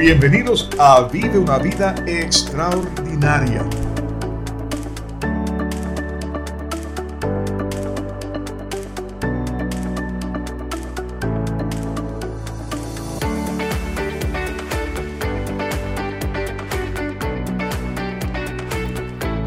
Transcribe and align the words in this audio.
Bienvenidos 0.00 0.70
a 0.78 1.02
Vive 1.12 1.36
una 1.36 1.58
vida 1.58 1.94
extraordinaria. 2.06 3.62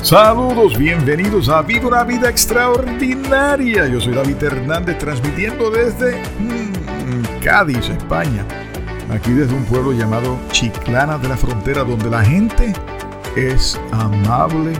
Saludos, 0.04 0.78
bienvenidos 0.78 1.50
a 1.50 1.64
Vive 1.64 1.88
una 1.88 2.04
vida 2.04 2.30
extraordinaria. 2.30 3.88
Yo 3.88 4.00
soy 4.00 4.14
David 4.14 4.44
Hernández 4.44 5.00
transmitiendo 5.00 5.72
desde 5.72 6.22
mm, 6.22 7.42
Cádiz, 7.42 7.90
España 7.90 8.46
aquí 9.14 9.32
desde 9.32 9.54
un 9.54 9.64
pueblo 9.66 9.94
llamado 9.94 10.40
Chiclana 10.52 11.20
de 11.20 11.30
la 11.30 11.38
Frontera, 11.38 11.84
donde 11.84 12.10
la 12.10 12.26
gente 12.26 12.74
es 13.36 13.80
amable, 13.92 14.74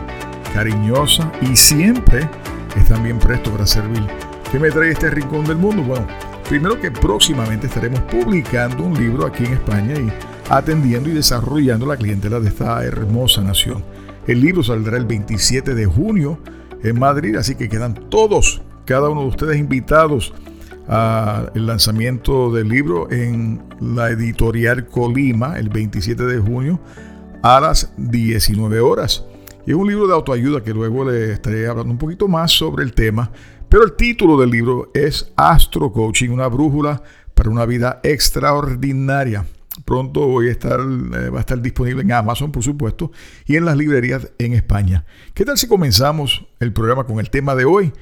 cariñosa 0.52 1.30
y 1.40 1.54
siempre 1.54 2.28
están 2.76 3.04
bien 3.04 3.18
prestos 3.18 3.52
para 3.52 3.66
servir. 3.66 4.02
¿Qué 4.50 4.58
me 4.58 4.70
trae 4.70 4.90
este 4.90 5.10
rincón 5.10 5.44
del 5.44 5.56
mundo? 5.56 5.82
Bueno, 5.82 6.06
primero 6.48 6.80
que 6.80 6.90
próximamente 6.90 7.68
estaremos 7.68 8.00
publicando 8.02 8.82
un 8.82 8.94
libro 8.94 9.24
aquí 9.24 9.44
en 9.44 9.52
España 9.52 9.94
y 9.94 10.12
atendiendo 10.50 11.08
y 11.08 11.12
desarrollando 11.12 11.86
la 11.86 11.96
clientela 11.96 12.40
de 12.40 12.48
esta 12.48 12.84
hermosa 12.84 13.40
nación. 13.42 13.84
El 14.26 14.40
libro 14.40 14.64
saldrá 14.64 14.96
el 14.96 15.06
27 15.06 15.74
de 15.74 15.86
junio 15.86 16.38
en 16.82 16.98
Madrid, 16.98 17.36
así 17.36 17.54
que 17.54 17.68
quedan 17.68 17.94
todos, 18.10 18.62
cada 18.84 19.08
uno 19.10 19.22
de 19.22 19.28
ustedes 19.28 19.58
invitados 19.58 20.34
el 20.86 21.66
lanzamiento 21.66 22.52
del 22.52 22.68
libro 22.68 23.10
en 23.10 23.62
la 23.80 24.10
editorial 24.10 24.86
Colima 24.86 25.58
el 25.58 25.68
27 25.70 26.24
de 26.24 26.38
junio 26.38 26.80
a 27.42 27.60
las 27.60 27.92
19 27.96 28.80
horas. 28.80 29.24
Y 29.66 29.70
es 29.70 29.76
un 29.76 29.88
libro 29.88 30.06
de 30.06 30.12
autoayuda 30.12 30.62
que 30.62 30.74
luego 30.74 31.10
le 31.10 31.32
estaré 31.32 31.66
hablando 31.66 31.92
un 31.92 31.98
poquito 31.98 32.28
más 32.28 32.52
sobre 32.52 32.84
el 32.84 32.92
tema. 32.92 33.30
Pero 33.68 33.84
el 33.84 33.94
título 33.94 34.38
del 34.38 34.50
libro 34.50 34.90
es 34.94 35.32
Astro 35.36 35.90
Coaching, 35.90 36.30
una 36.30 36.48
brújula 36.48 37.02
para 37.34 37.50
una 37.50 37.64
vida 37.64 38.00
extraordinaria. 38.02 39.46
Pronto 39.84 40.26
voy 40.28 40.48
a 40.48 40.52
eh, 40.52 41.30
va 41.30 41.38
a 41.38 41.40
estar 41.40 41.60
disponible 41.60 42.02
en 42.02 42.12
Amazon, 42.12 42.52
por 42.52 42.62
supuesto, 42.62 43.10
y 43.46 43.56
en 43.56 43.64
las 43.64 43.76
librerías 43.76 44.30
en 44.38 44.52
España. 44.52 45.04
¿Qué 45.32 45.44
tal 45.44 45.58
si 45.58 45.66
comenzamos 45.66 46.46
el 46.60 46.72
programa 46.72 47.04
con 47.04 47.18
el 47.18 47.30
tema 47.30 47.54
de 47.54 47.64
hoy? 47.64 47.92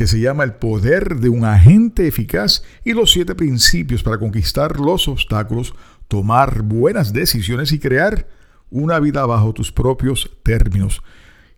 Que 0.00 0.06
se 0.06 0.18
llama 0.18 0.44
El 0.44 0.54
poder 0.54 1.16
de 1.16 1.28
un 1.28 1.44
agente 1.44 2.06
eficaz 2.06 2.64
y 2.86 2.94
los 2.94 3.10
siete 3.10 3.34
principios 3.34 4.02
para 4.02 4.16
conquistar 4.16 4.80
los 4.80 5.06
obstáculos, 5.08 5.74
tomar 6.08 6.62
buenas 6.62 7.12
decisiones 7.12 7.70
y 7.72 7.78
crear 7.78 8.26
una 8.70 8.98
vida 8.98 9.26
bajo 9.26 9.52
tus 9.52 9.70
propios 9.70 10.30
términos. 10.42 11.02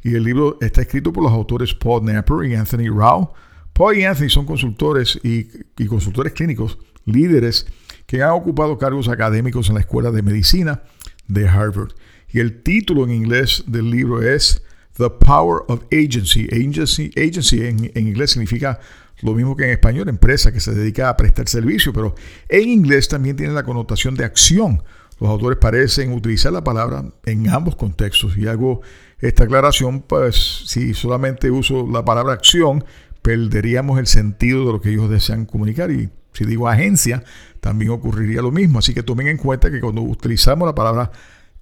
Y 0.02 0.16
el 0.16 0.24
libro 0.24 0.58
está 0.60 0.82
escrito 0.82 1.12
por 1.12 1.22
los 1.22 1.30
autores 1.30 1.72
Paul 1.72 2.04
Napper 2.04 2.44
y 2.50 2.56
Anthony 2.56 2.92
Rao. 2.92 3.32
Paul 3.72 3.96
y 3.96 4.02
Anthony 4.02 4.28
son 4.28 4.44
consultores 4.44 5.20
y, 5.22 5.46
y 5.78 5.86
consultores 5.86 6.32
clínicos, 6.32 6.80
líderes 7.04 7.68
que 8.06 8.24
han 8.24 8.30
ocupado 8.30 8.76
cargos 8.76 9.08
académicos 9.08 9.68
en 9.68 9.74
la 9.74 9.82
Escuela 9.82 10.10
de 10.10 10.22
Medicina 10.22 10.82
de 11.28 11.48
Harvard. 11.48 11.92
Y 12.28 12.40
el 12.40 12.64
título 12.64 13.04
en 13.04 13.12
inglés 13.12 13.62
del 13.68 13.88
libro 13.88 14.20
es 14.20 14.64
The 15.02 15.10
Power 15.10 15.64
of 15.66 15.82
Agency. 15.90 16.46
Agency, 16.52 17.10
agency 17.16 17.66
en, 17.66 17.90
inglés 17.96 18.30
significa 18.30 18.78
lo 19.20 19.34
mismo 19.34 19.56
que 19.56 19.64
en 19.64 19.70
español, 19.70 20.08
empresa 20.08 20.52
que 20.52 20.60
se 20.60 20.72
dedica 20.72 21.08
a 21.08 21.16
prestar 21.16 21.48
servicio, 21.48 21.92
pero 21.92 22.14
en 22.48 22.68
inglés 22.68 23.08
también 23.08 23.36
tiene 23.36 23.52
la 23.52 23.64
connotación 23.64 24.14
de 24.14 24.24
acción. 24.24 24.82
Los 25.18 25.28
autores 25.30 25.58
parecen 25.58 26.12
utilizar 26.12 26.52
la 26.52 26.62
palabra 26.62 27.04
en 27.24 27.48
ambos 27.48 27.76
contextos. 27.76 28.36
Y 28.36 28.46
hago 28.46 28.82
esta 29.18 29.44
aclaración, 29.44 30.02
pues 30.02 30.64
si 30.66 30.94
solamente 30.94 31.50
uso 31.50 31.86
la 31.90 32.04
palabra 32.04 32.32
acción, 32.32 32.84
perderíamos 33.22 33.98
el 33.98 34.06
sentido 34.06 34.66
de 34.66 34.72
lo 34.72 34.80
que 34.80 34.90
ellos 34.90 35.10
desean 35.10 35.46
comunicar. 35.46 35.90
Y 35.90 36.10
si 36.32 36.44
digo 36.44 36.68
agencia, 36.68 37.24
también 37.60 37.90
ocurriría 37.90 38.40
lo 38.40 38.50
mismo. 38.50 38.78
Así 38.78 38.94
que 38.94 39.02
tomen 39.02 39.28
en 39.28 39.36
cuenta 39.36 39.70
que 39.70 39.80
cuando 39.80 40.02
utilizamos 40.02 40.66
la 40.66 40.74
palabra 40.74 41.12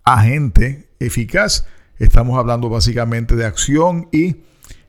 agente 0.04 0.88
eficaz, 0.98 1.66
Estamos 2.00 2.38
hablando 2.38 2.70
básicamente 2.70 3.36
de 3.36 3.44
acción 3.44 4.08
y 4.10 4.36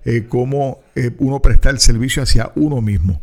eh, 0.05 0.27
cómo 0.29 0.79
eh, 0.95 1.11
uno 1.19 1.41
presta 1.41 1.69
el 1.69 1.79
servicio 1.79 2.23
hacia 2.23 2.53
uno 2.55 2.81
mismo. 2.81 3.21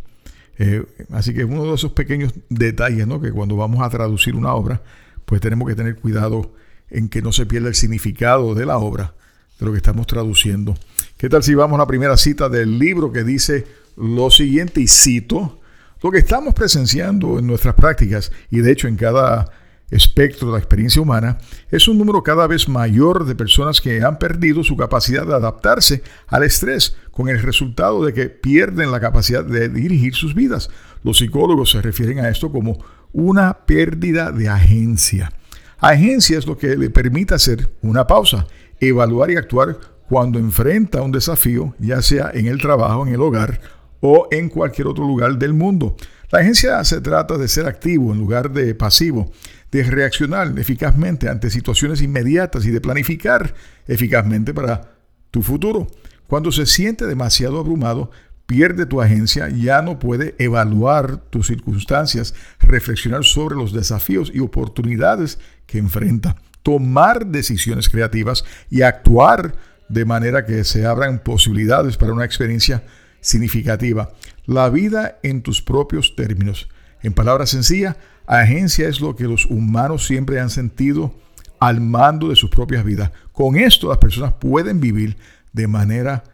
Eh, 0.59 0.84
así 1.10 1.32
que 1.32 1.44
uno 1.44 1.65
de 1.65 1.75
esos 1.75 1.93
pequeños 1.93 2.34
detalles, 2.50 3.06
¿no? 3.06 3.19
que 3.19 3.32
cuando 3.32 3.56
vamos 3.56 3.81
a 3.81 3.88
traducir 3.88 4.37
una 4.37 4.53
obra, 4.53 4.82
pues 5.25 5.41
tenemos 5.41 5.66
que 5.66 5.75
tener 5.75 5.97
cuidado 5.97 6.53
en 6.91 7.09
que 7.09 7.22
no 7.22 7.32
se 7.32 7.47
pierda 7.47 7.69
el 7.69 7.75
significado 7.75 8.54
de 8.54 8.66
la 8.66 8.76
obra, 8.76 9.15
de 9.59 9.65
lo 9.65 9.72
que 9.72 9.78
estamos 9.78 10.06
traduciendo. 10.06 10.76
¿Qué 11.16 11.31
tal 11.31 11.43
si 11.43 11.55
vamos 11.55 11.76
a 11.76 11.82
la 11.82 11.87
primera 11.87 12.19
cita 12.19 12.50
del 12.50 12.78
libro 12.78 13.10
que 13.10 13.25
dice 13.25 13.66
lo 13.97 14.31
siguiente, 14.31 14.82
y 14.82 14.87
cito, 14.87 15.60
lo 16.03 16.10
que 16.10 16.19
estamos 16.19 16.53
presenciando 16.53 17.38
en 17.38 17.47
nuestras 17.47 17.75
prácticas, 17.75 18.32
y 18.50 18.59
de 18.59 18.70
hecho 18.70 18.87
en 18.87 18.97
cada 18.97 19.50
espectro 19.91 20.49
de 20.49 20.53
la 20.53 20.59
experiencia 20.59 21.00
humana, 21.00 21.38
es 21.71 21.88
un 21.88 21.99
número 21.99 22.22
cada 22.22 22.47
vez 22.47 22.69
mayor 22.69 23.25
de 23.25 23.34
personas 23.34 23.81
que 23.81 24.03
han 24.03 24.19
perdido 24.19 24.62
su 24.62 24.76
capacidad 24.76 25.26
de 25.26 25.34
adaptarse 25.34 26.03
al 26.26 26.43
estrés, 26.43 26.97
con 27.10 27.28
el 27.28 27.43
resultado 27.43 28.04
de 28.04 28.12
que 28.12 28.28
pierden 28.28 28.93
la 28.93 29.00
capacidad 29.00 29.44
de 29.44 29.69
dirigir 29.69 30.15
sus 30.15 30.34
vidas. 30.34 30.71
Los 31.03 31.19
psicólogos 31.19 31.71
se 31.71 31.82
refieren 31.82 32.21
a 32.21 32.28
esto 32.28 32.53
como 32.53 32.78
una 33.12 33.66
pérdida 33.66 34.31
de 34.31 34.49
agencia. 34.49 35.32
Agencia 35.78 36.38
es 36.38 36.47
lo 36.47 36.59
que 36.59 36.76
le 36.76 36.91
permite 36.91 37.34
hacer 37.34 37.70
una 37.82 38.06
pausa, 38.06 38.47
evaluar 38.81 39.31
y 39.31 39.37
actuar 39.37 39.78
cuando 40.09 40.38
enfrenta 40.38 41.03
un 41.03 41.12
desafío, 41.12 41.75
ya 41.78 42.03
sea 42.03 42.31
en 42.34 42.47
el 42.47 42.59
trabajo, 42.59 43.06
en 43.06 43.15
el 43.15 43.20
hogar 43.20 43.60
o 44.00 44.28
en 44.31 44.49
cualquier 44.49 44.87
otro 44.87 45.05
lugar 45.06 45.38
del 45.38 45.55
mundo. 45.55 45.97
La 46.31 46.41
agencia 46.41 46.82
se 46.84 47.00
trata 47.00 47.38
de 47.38 47.49
ser 47.49 47.66
activo 47.66 48.12
en 48.12 48.19
lugar 48.19 48.50
de 48.50 48.75
pasivo 48.75 49.32
de 49.71 49.83
reaccionar 49.83 50.59
eficazmente 50.59 51.29
ante 51.29 51.51
situaciones 51.51 52.03
inmediatas 52.03 52.65
y 52.65 52.71
de 52.71 52.81
planificar 52.81 53.55
eficazmente 53.87 54.55
para 54.55 54.93
tu 55.31 55.43
futuro. 55.43 55.87
Cuando 56.27 56.53
se 56.53 56.67
siente 56.67 57.06
demasiado 57.06 57.59
abrumado, 57.59 58.11
pierde 58.47 58.87
tu 58.87 59.03
agencia, 59.03 59.51
ya 59.51 59.83
no 59.83 59.99
puede 59.99 60.34
evaluar 60.39 61.19
tus 61.19 61.49
circunstancias, 61.49 62.35
reflexionar 62.61 63.25
sobre 63.25 63.56
los 63.56 63.73
desafíos 63.73 64.31
y 64.35 64.41
oportunidades 64.41 65.38
que 65.67 65.79
enfrenta, 65.79 66.37
tomar 66.62 67.26
decisiones 67.26 67.91
creativas 67.91 68.44
y 68.71 68.82
actuar 68.82 69.55
de 69.88 70.05
manera 70.05 70.47
que 70.47 70.64
se 70.64 70.87
abran 70.87 71.19
posibilidades 71.19 71.97
para 71.97 72.12
una 72.12 72.25
experiencia 72.25 72.85
significativa. 73.21 74.12
La 74.47 74.71
vida 74.71 75.19
en 75.23 75.43
tus 75.43 75.61
propios 75.61 76.14
términos. 76.17 76.69
En 77.03 77.12
palabras 77.12 77.50
sencillas, 77.50 77.97
agencia 78.28 78.88
es 78.88 79.00
lo 79.00 79.16
que 79.16 79.25
los 79.25 79.46
humanos 79.46 80.06
siempre 80.06 80.38
han 80.38 80.50
sentido 80.50 81.14
al 81.60 81.80
mando 81.80 82.28
de 82.28 82.36
sus 82.36 82.50
propias 82.50 82.84
vidas. 82.84 83.10
Con 83.32 83.56
esto 83.56 83.88
las 83.88 83.98
personas 83.98 84.34
pueden 84.34 84.80
vivir 84.80 85.16
de 85.52 85.66
manera 85.66 86.25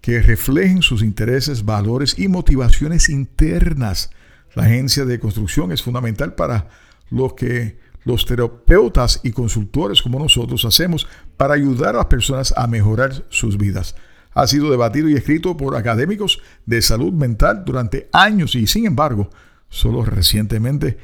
que 0.00 0.20
reflejen 0.20 0.82
sus 0.82 1.02
intereses, 1.02 1.64
valores 1.64 2.18
y 2.18 2.28
motivaciones 2.28 3.08
internas. 3.08 4.10
La 4.54 4.64
agencia 4.64 5.04
de 5.04 5.18
construcción 5.18 5.72
es 5.72 5.82
fundamental 5.82 6.34
para 6.34 6.68
lo 7.10 7.34
que 7.34 7.78
los 8.04 8.24
terapeutas 8.24 9.20
y 9.22 9.32
consultores 9.32 10.02
como 10.02 10.18
nosotros 10.18 10.64
hacemos 10.64 11.06
para 11.36 11.54
ayudar 11.54 11.94
a 11.94 11.98
las 11.98 12.06
personas 12.06 12.54
a 12.56 12.66
mejorar 12.66 13.24
sus 13.28 13.58
vidas. 13.58 13.96
Ha 14.32 14.46
sido 14.46 14.70
debatido 14.70 15.08
y 15.08 15.14
escrito 15.14 15.56
por 15.56 15.76
académicos 15.76 16.40
de 16.64 16.80
salud 16.80 17.12
mental 17.12 17.64
durante 17.64 18.08
años 18.12 18.54
y 18.54 18.66
sin 18.66 18.86
embargo 18.86 19.30
solo 19.68 20.04
recientemente, 20.04 20.98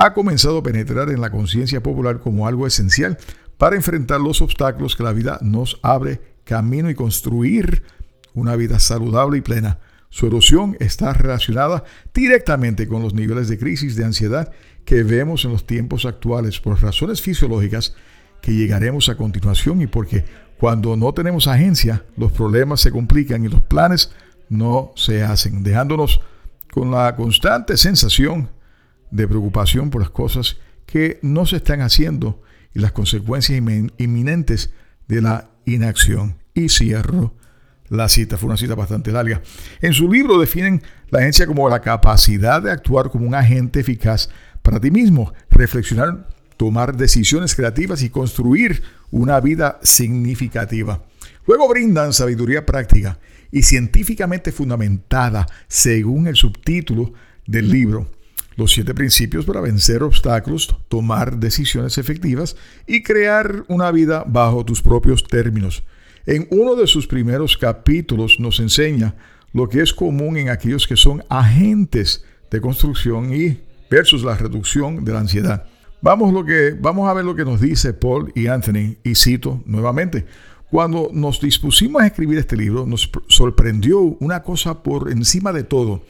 ha 0.00 0.14
comenzado 0.14 0.56
a 0.58 0.62
penetrar 0.62 1.10
en 1.10 1.20
la 1.20 1.30
conciencia 1.30 1.82
popular 1.82 2.20
como 2.20 2.48
algo 2.48 2.66
esencial 2.66 3.18
para 3.58 3.76
enfrentar 3.76 4.18
los 4.18 4.40
obstáculos 4.40 4.96
que 4.96 5.02
la 5.02 5.12
vida 5.12 5.38
nos 5.42 5.78
abre 5.82 6.22
camino 6.44 6.88
y 6.88 6.94
construir 6.94 7.82
una 8.32 8.56
vida 8.56 8.78
saludable 8.78 9.38
y 9.38 9.40
plena, 9.42 9.78
Su 10.08 10.26
erosión 10.26 10.74
está 10.80 11.12
relacionada 11.12 11.84
directamente 12.14 12.88
con 12.88 13.02
los 13.02 13.12
niveles 13.12 13.48
de 13.48 13.58
crisis 13.58 13.94
de 13.94 14.06
ansiedad 14.06 14.50
que 14.86 15.02
vemos 15.02 15.44
en 15.44 15.52
los 15.52 15.66
tiempos 15.66 16.06
actuales 16.06 16.58
por 16.60 16.82
razones 16.82 17.20
fisiológicas 17.20 17.94
que 18.40 18.54
llegaremos 18.54 19.10
a 19.10 19.16
continuación 19.16 19.82
y 19.82 19.86
porque 19.86 20.24
cuando 20.58 20.96
no 20.96 21.12
tenemos 21.12 21.46
agencia, 21.46 22.06
los 22.16 22.32
problemas 22.32 22.80
se 22.80 22.90
complican 22.90 23.44
y 23.44 23.48
los 23.48 23.62
planes 23.62 24.12
no 24.48 24.92
se 24.96 25.22
hacen, 25.22 25.62
dejándonos 25.62 26.22
con 26.72 26.90
la 26.90 27.14
constante 27.14 27.76
sensación 27.76 28.48
de 29.10 29.26
preocupación 29.28 29.90
por 29.90 30.00
las 30.00 30.10
cosas 30.10 30.58
que 30.86 31.18
no 31.22 31.46
se 31.46 31.56
están 31.56 31.80
haciendo 31.80 32.42
y 32.74 32.80
las 32.80 32.92
consecuencias 32.92 33.60
inminentes 33.98 34.72
de 35.08 35.22
la 35.22 35.50
inacción. 35.64 36.36
Y 36.54 36.68
cierro 36.68 37.34
la 37.90 38.08
cita, 38.08 38.36
fue 38.36 38.48
una 38.48 38.56
cita 38.56 38.74
bastante 38.74 39.12
larga. 39.12 39.42
En 39.80 39.92
su 39.92 40.10
libro 40.10 40.38
definen 40.38 40.82
la 41.10 41.18
agencia 41.18 41.46
como 41.46 41.68
la 41.68 41.80
capacidad 41.80 42.62
de 42.62 42.70
actuar 42.70 43.10
como 43.10 43.26
un 43.26 43.34
agente 43.34 43.80
eficaz 43.80 44.30
para 44.62 44.80
ti 44.80 44.90
mismo, 44.90 45.32
reflexionar, 45.50 46.28
tomar 46.56 46.96
decisiones 46.96 47.54
creativas 47.54 48.02
y 48.02 48.10
construir 48.10 48.82
una 49.10 49.40
vida 49.40 49.80
significativa. 49.82 51.02
Luego 51.46 51.68
brindan 51.68 52.12
sabiduría 52.12 52.64
práctica 52.64 53.18
y 53.50 53.62
científicamente 53.62 54.52
fundamentada 54.52 55.46
según 55.66 56.28
el 56.28 56.36
subtítulo 56.36 57.12
del 57.46 57.70
libro. 57.70 58.08
Los 58.60 58.72
siete 58.72 58.92
principios 58.92 59.46
para 59.46 59.62
vencer 59.62 60.02
obstáculos, 60.02 60.76
tomar 60.88 61.38
decisiones 61.38 61.96
efectivas 61.96 62.56
y 62.86 63.02
crear 63.02 63.64
una 63.68 63.90
vida 63.90 64.22
bajo 64.26 64.66
tus 64.66 64.82
propios 64.82 65.24
términos. 65.24 65.82
En 66.26 66.46
uno 66.50 66.74
de 66.74 66.86
sus 66.86 67.06
primeros 67.06 67.56
capítulos 67.56 68.38
nos 68.38 68.60
enseña 68.60 69.14
lo 69.54 69.66
que 69.70 69.80
es 69.80 69.94
común 69.94 70.36
en 70.36 70.50
aquellos 70.50 70.86
que 70.86 70.96
son 70.96 71.24
agentes 71.30 72.22
de 72.50 72.60
construcción 72.60 73.32
y 73.34 73.58
versus 73.90 74.24
la 74.24 74.36
reducción 74.36 75.06
de 75.06 75.12
la 75.14 75.20
ansiedad. 75.20 75.64
Vamos, 76.02 76.30
lo 76.30 76.44
que, 76.44 76.76
vamos 76.78 77.08
a 77.08 77.14
ver 77.14 77.24
lo 77.24 77.34
que 77.34 77.46
nos 77.46 77.62
dice 77.62 77.94
Paul 77.94 78.30
y 78.34 78.48
Anthony, 78.48 78.96
y 79.02 79.14
cito 79.14 79.62
nuevamente. 79.64 80.26
Cuando 80.70 81.08
nos 81.14 81.40
dispusimos 81.40 82.02
a 82.02 82.06
escribir 82.08 82.36
este 82.36 82.58
libro, 82.58 82.84
nos 82.84 83.10
sorprendió 83.28 84.00
una 84.00 84.42
cosa 84.42 84.82
por 84.82 85.10
encima 85.10 85.50
de 85.50 85.64
todo 85.64 86.02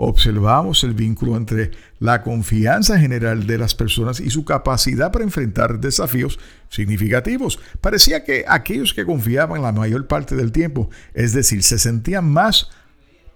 observamos 0.00 0.84
el 0.84 0.94
vínculo 0.94 1.36
entre 1.36 1.72
la 1.98 2.22
confianza 2.22 3.00
general 3.00 3.48
de 3.48 3.58
las 3.58 3.74
personas 3.74 4.20
y 4.20 4.30
su 4.30 4.44
capacidad 4.44 5.10
para 5.10 5.24
enfrentar 5.24 5.80
desafíos 5.80 6.38
significativos. 6.68 7.58
Parecía 7.80 8.22
que 8.22 8.44
aquellos 8.46 8.94
que 8.94 9.04
confiaban 9.04 9.60
la 9.60 9.72
mayor 9.72 10.06
parte 10.06 10.36
del 10.36 10.52
tiempo, 10.52 10.88
es 11.14 11.32
decir, 11.32 11.64
se 11.64 11.80
sentían 11.80 12.30
más 12.30 12.70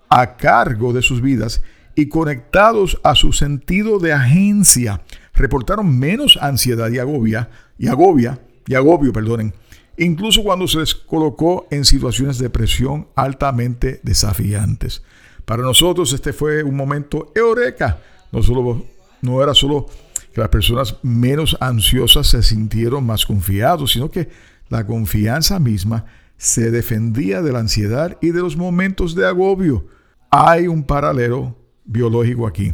a 0.09 0.37
cargo 0.37 0.93
de 0.93 1.03
sus 1.03 1.21
vidas 1.21 1.63
y 1.97 2.09
conectados 2.09 3.01
a 3.03 3.17
su 3.17 3.33
sentido 3.33 3.99
de 3.99 4.13
agencia, 4.13 5.03
reportaron 5.35 5.99
menos 5.99 6.39
ansiedad 6.41 6.91
y 6.91 7.01
agobia, 7.01 7.51
y 7.77 7.89
agobia, 7.89 8.39
y 8.69 8.75
agobio, 8.75 9.13
perdonen, 9.13 9.53
incluso 9.99 10.45
cuando 10.45 10.69
se 10.69 10.79
les 10.79 10.95
colocó 10.95 11.67
en 11.73 11.85
situaciones 11.85 12.39
de 12.39 12.51
presión 12.51 13.09
altamente 13.17 14.01
desafiantes. 14.05 15.03
Para 15.53 15.65
nosotros 15.65 16.11
este 16.15 16.33
fue 16.33 16.63
un 16.63 16.75
momento 16.75 17.31
eureka. 17.35 17.99
No, 18.33 18.43
solo, 18.43 18.87
no 19.21 19.43
era 19.43 19.53
solo 19.53 19.85
que 20.33 20.41
las 20.41 20.49
personas 20.49 20.97
menos 21.03 21.59
ansiosas 21.61 22.27
se 22.27 22.43
sintieron 22.43 23.05
más 23.05 23.27
confiados, 23.27 23.93
sino 23.93 24.11
que 24.11 24.31
la 24.71 24.87
confianza 24.87 25.59
misma 25.59 26.07
se 26.39 26.71
defendía 26.71 27.43
de 27.43 27.53
la 27.53 27.59
ansiedad 27.59 28.17
y 28.23 28.31
de 28.31 28.41
los 28.41 28.57
momentos 28.57 29.15
de 29.15 29.27
agobio. 29.27 29.89
Hay 30.31 30.69
un 30.69 30.85
paralelo 30.85 31.55
biológico 31.85 32.47
aquí. 32.47 32.73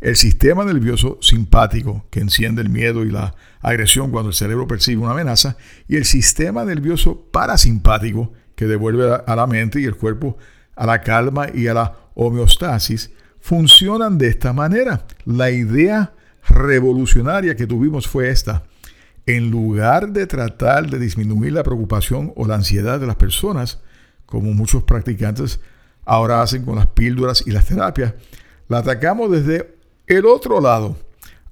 El 0.00 0.14
sistema 0.14 0.64
nervioso 0.64 1.18
simpático, 1.20 2.06
que 2.08 2.20
enciende 2.20 2.62
el 2.62 2.68
miedo 2.68 3.02
y 3.04 3.10
la 3.10 3.34
agresión 3.62 4.12
cuando 4.12 4.28
el 4.28 4.36
cerebro 4.36 4.68
percibe 4.68 5.02
una 5.02 5.10
amenaza, 5.10 5.56
y 5.88 5.96
el 5.96 6.04
sistema 6.04 6.64
nervioso 6.64 7.20
parasimpático, 7.32 8.32
que 8.54 8.68
devuelve 8.68 9.12
a 9.26 9.34
la 9.34 9.48
mente 9.48 9.80
y 9.80 9.86
el 9.86 9.96
cuerpo 9.96 10.38
a 10.76 10.86
la 10.86 11.02
calma 11.02 11.48
y 11.52 11.66
a 11.66 11.74
la 11.74 12.01
homeostasis 12.14 13.10
funcionan 13.40 14.18
de 14.18 14.28
esta 14.28 14.52
manera. 14.52 15.04
La 15.24 15.50
idea 15.50 16.12
revolucionaria 16.48 17.56
que 17.56 17.66
tuvimos 17.66 18.06
fue 18.06 18.30
esta. 18.30 18.64
En 19.26 19.50
lugar 19.50 20.12
de 20.12 20.26
tratar 20.26 20.90
de 20.90 20.98
disminuir 20.98 21.52
la 21.52 21.62
preocupación 21.62 22.32
o 22.36 22.46
la 22.46 22.56
ansiedad 22.56 22.98
de 22.98 23.06
las 23.06 23.16
personas, 23.16 23.80
como 24.26 24.52
muchos 24.52 24.82
practicantes 24.82 25.60
ahora 26.04 26.42
hacen 26.42 26.64
con 26.64 26.76
las 26.76 26.86
píldoras 26.88 27.44
y 27.46 27.50
las 27.52 27.66
terapias, 27.66 28.14
la 28.68 28.78
atacamos 28.78 29.30
desde 29.30 29.76
el 30.06 30.26
otro 30.26 30.60
lado. 30.60 30.96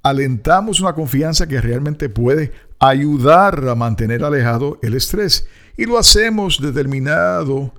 Alentamos 0.03 0.81
una 0.81 0.95
confianza 0.95 1.47
que 1.47 1.61
realmente 1.61 2.09
puede 2.09 2.53
ayudar 2.79 3.69
a 3.69 3.75
mantener 3.75 4.25
alejado 4.25 4.79
el 4.83 4.95
estrés 4.95 5.47
y 5.77 5.85
lo 5.85 5.99
hacemos 5.99 6.61
determinado 6.61 7.73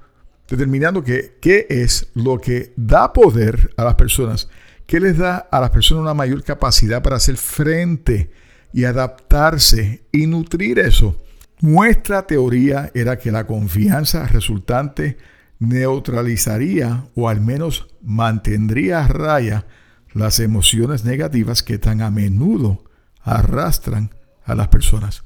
determinando 0.51 1.01
que, 1.01 1.37
qué 1.41 1.65
es 1.69 2.11
lo 2.13 2.39
que 2.39 2.73
da 2.75 3.13
poder 3.13 3.73
a 3.77 3.85
las 3.85 3.95
personas, 3.95 4.49
qué 4.85 4.99
les 4.99 5.17
da 5.17 5.37
a 5.37 5.61
las 5.61 5.69
personas 5.69 6.01
una 6.01 6.13
mayor 6.13 6.43
capacidad 6.43 7.01
para 7.01 7.15
hacer 7.15 7.37
frente 7.37 8.31
y 8.73 8.83
adaptarse 8.83 10.03
y 10.11 10.27
nutrir 10.27 10.79
eso. 10.79 11.15
Nuestra 11.61 12.27
teoría 12.27 12.91
era 12.93 13.17
que 13.17 13.31
la 13.31 13.47
confianza 13.47 14.27
resultante 14.27 15.17
neutralizaría 15.59 17.07
o 17.15 17.29
al 17.29 17.39
menos 17.39 17.87
mantendría 18.01 19.05
a 19.05 19.07
raya 19.07 19.67
las 20.13 20.41
emociones 20.41 21.05
negativas 21.05 21.63
que 21.63 21.77
tan 21.77 22.01
a 22.01 22.11
menudo 22.11 22.83
arrastran 23.21 24.13
a 24.43 24.55
las 24.55 24.67
personas. 24.67 25.23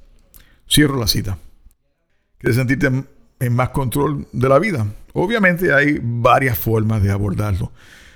Cierro 0.69 0.99
la 0.99 1.07
cita. 1.07 1.39
¿Quieres 2.37 2.57
sentirte 2.57 3.05
en 3.39 3.53
más 3.53 3.69
control 3.69 4.27
de 4.31 4.49
la 4.49 4.59
vida? 4.59 4.87
Obviamente 5.13 5.73
hay 5.73 5.99
varias 6.01 6.57
formas 6.57 7.01
de 7.01 7.11
abordarlo. 7.11 7.71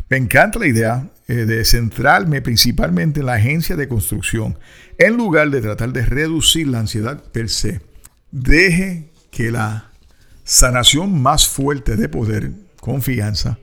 Me 0.10 0.18
encanta 0.18 0.60
la 0.60 0.68
idea 0.68 1.10
eh, 1.28 1.46
de 1.46 1.64
centrarme 1.64 2.42
principalmente 2.42 3.20
en 3.20 3.28
la 3.28 3.36
agencia 3.36 3.76
de 3.76 3.88
construcción, 3.88 4.58
en 4.98 5.16
lugar 5.16 5.52
de 5.52 5.62
tratar 5.62 5.94
de 5.94 6.06
reducir 6.06 6.68
la 6.68 6.80
ansiedad 6.80 7.24
per 7.32 7.50
se. 7.50 7.80
Deje 8.32 9.12
que 9.30 9.52
la 9.52 9.92
sanación 10.44 11.22
más 11.22 11.48
fuerte 11.48 11.96
de 11.96 12.10
poder, 12.10 12.52
confianza, 12.82 13.60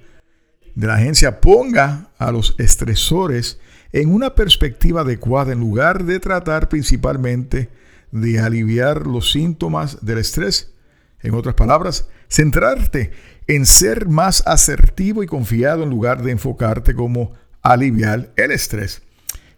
de 0.76 0.86
la 0.86 0.94
agencia 0.94 1.40
ponga 1.40 2.10
a 2.18 2.30
los 2.30 2.54
estresores 2.58 3.58
en 3.92 4.12
una 4.12 4.34
perspectiva 4.34 5.00
adecuada 5.00 5.52
en 5.52 5.60
lugar 5.60 6.04
de 6.04 6.20
tratar 6.20 6.68
principalmente 6.68 7.70
de 8.12 8.38
aliviar 8.38 9.06
los 9.06 9.32
síntomas 9.32 10.04
del 10.04 10.18
estrés 10.18 10.75
en 11.20 11.34
otras 11.34 11.54
palabras, 11.54 12.08
centrarte 12.28 13.12
en 13.46 13.66
ser 13.66 14.08
más 14.08 14.42
asertivo 14.46 15.22
y 15.22 15.26
confiado 15.26 15.82
en 15.82 15.90
lugar 15.90 16.22
de 16.22 16.32
enfocarte 16.32 16.94
como 16.94 17.32
aliviar 17.62 18.32
el 18.36 18.50
estrés. 18.50 19.02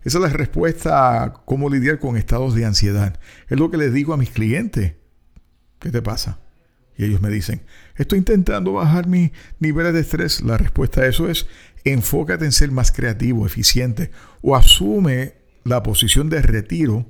Esa 0.04 0.18
es 0.18 0.24
la 0.24 0.30
respuesta 0.30 1.22
a 1.22 1.32
cómo 1.32 1.68
lidiar 1.68 1.98
con 1.98 2.16
estados 2.16 2.54
de 2.54 2.64
ansiedad. 2.64 3.18
Es 3.48 3.58
lo 3.58 3.70
que 3.70 3.76
les 3.76 3.92
digo 3.92 4.14
a 4.14 4.16
mis 4.16 4.30
clientes. 4.30 4.94
¿Qué 5.78 5.90
te 5.90 6.02
pasa? 6.02 6.38
Y 6.96 7.04
ellos 7.04 7.20
me 7.20 7.30
dicen, 7.30 7.62
estoy 7.96 8.18
intentando 8.18 8.72
bajar 8.72 9.06
mis 9.06 9.30
niveles 9.60 9.94
de 9.94 10.00
estrés. 10.00 10.40
La 10.40 10.56
respuesta 10.56 11.02
a 11.02 11.06
eso 11.06 11.28
es, 11.28 11.46
enfócate 11.84 12.44
en 12.44 12.52
ser 12.52 12.70
más 12.70 12.90
creativo, 12.90 13.46
eficiente 13.46 14.10
o 14.42 14.56
asume 14.56 15.34
la 15.64 15.82
posición 15.82 16.28
de 16.28 16.42
retiro 16.42 17.06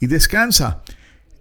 y 0.00 0.06
descansa 0.06 0.82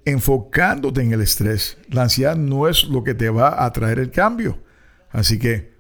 enfocándote 0.05 1.01
en 1.01 1.13
el 1.13 1.21
estrés. 1.21 1.77
La 1.89 2.03
ansiedad 2.03 2.35
no 2.35 2.67
es 2.67 2.85
lo 2.85 3.03
que 3.03 3.13
te 3.13 3.29
va 3.29 3.63
a 3.63 3.71
traer 3.71 3.99
el 3.99 4.11
cambio. 4.11 4.59
Así 5.11 5.37
que 5.39 5.73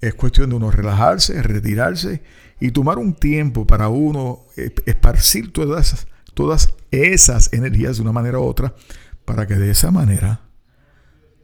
es 0.00 0.14
cuestión 0.14 0.50
de 0.50 0.56
uno 0.56 0.70
relajarse, 0.70 1.42
retirarse 1.42 2.22
y 2.60 2.70
tomar 2.70 2.98
un 2.98 3.14
tiempo 3.14 3.66
para 3.66 3.88
uno 3.88 4.46
esparcir 4.86 5.52
todas 5.52 6.06
todas 6.34 6.74
esas 6.92 7.52
energías 7.52 7.96
de 7.96 8.02
una 8.02 8.12
manera 8.12 8.38
u 8.38 8.44
otra 8.44 8.74
para 9.24 9.46
que 9.46 9.56
de 9.56 9.72
esa 9.72 9.90
manera 9.90 10.42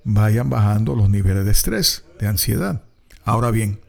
vayan 0.04 0.49
bajando 0.49 0.95
los 0.95 1.11
niveles 1.11 1.45
de 1.45 1.50
estrés, 1.50 2.04
de 2.21 2.28
ansiedad. 2.28 2.85
Ahora 3.25 3.50
bien, 3.50 3.81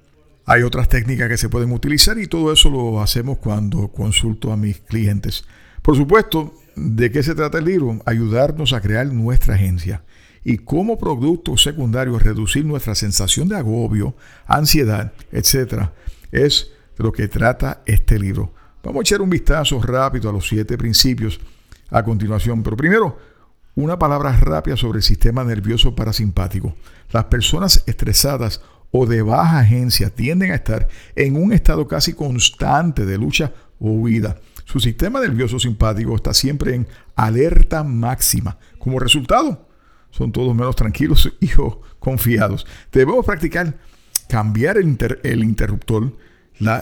hay 0.46 0.64
otras 0.64 0.90
técnicas 0.90 1.30
que 1.30 1.38
se 1.38 1.50
pueden 1.50 1.72
utilizar 1.72 2.18
y 2.18 2.28
todo 2.28 2.52
eso 2.52 2.70
lo 2.70 3.02
hacemos 3.02 3.38
cuando 3.38 3.90
consulto 3.90 4.52
a 4.52 4.58
mis 4.58 4.80
clientes. 4.80 5.46
Por 5.82 5.96
supuesto, 5.96 6.56
¿De 6.76 7.10
qué 7.10 7.24
se 7.24 7.36
trata 7.36 7.60
el 7.60 7.66
libro? 7.66 8.02
Ayudarnos 8.06 8.74
a 8.74 8.82
crear 8.82 9.08
nuestra 9.08 9.56
agencia 9.56 10.04
y 10.44 10.58
como 10.58 10.98
producto 10.98 11.58
secundario 11.58 12.20
reducir 12.20 12.66
nuestra 12.66 12.96
sensación 12.96 13.48
de 13.48 13.56
agobio, 13.56 14.16
ansiedad, 14.46 15.14
etc. 15.32 15.90
Es 16.32 16.72
de 16.98 17.04
lo 17.04 17.12
que 17.12 17.28
trata 17.28 17.82
este 17.86 18.20
libro. 18.20 18.54
Vamos 18.84 19.00
a 19.00 19.02
echar 19.04 19.22
un 19.22 19.30
vistazo 19.30 19.82
rápido 19.82 20.30
a 20.30 20.34
los 20.34 20.48
siete 20.48 20.78
principios 20.78 21.40
a 21.90 22.04
continuación, 22.04 22.62
pero 22.62 22.76
primero, 22.76 23.18
una 23.76 23.98
palabra 23.98 24.34
rápida 24.38 24.78
sobre 24.78 24.98
el 24.98 25.04
sistema 25.04 25.44
nervioso 25.44 25.96
parasimpático. 25.96 26.76
Las 27.12 27.26
personas 27.26 27.84
estresadas 27.88 28.62
o 28.92 29.06
de 29.06 29.22
baja 29.22 29.60
agencia 29.60 30.10
tienden 30.10 30.52
a 30.52 30.56
estar 30.56 30.88
en 31.16 31.36
un 31.36 31.54
estado 31.54 31.88
casi 31.88 32.14
constante 32.14 33.06
de 33.06 33.18
lucha 33.18 33.54
o 33.80 33.92
huida. 33.92 34.38
Su 34.66 34.80
sistema 34.80 35.22
nervioso 35.22 35.60
simpático 35.60 36.16
está 36.16 36.34
siempre 36.34 36.76
en 36.76 36.88
alerta 37.16 37.84
máxima. 37.84 38.58
Como 38.80 39.00
resultado, 39.00 39.68
son 40.10 40.32
todos 40.32 40.56
menos 40.56 40.76
tranquilos 40.76 41.32
y 41.40 41.50
confiados. 42.00 42.66
Debemos 42.92 43.26
practicar 43.26 43.76
cambiar 44.28 44.78
el, 44.78 45.44
interruptor 45.44 46.14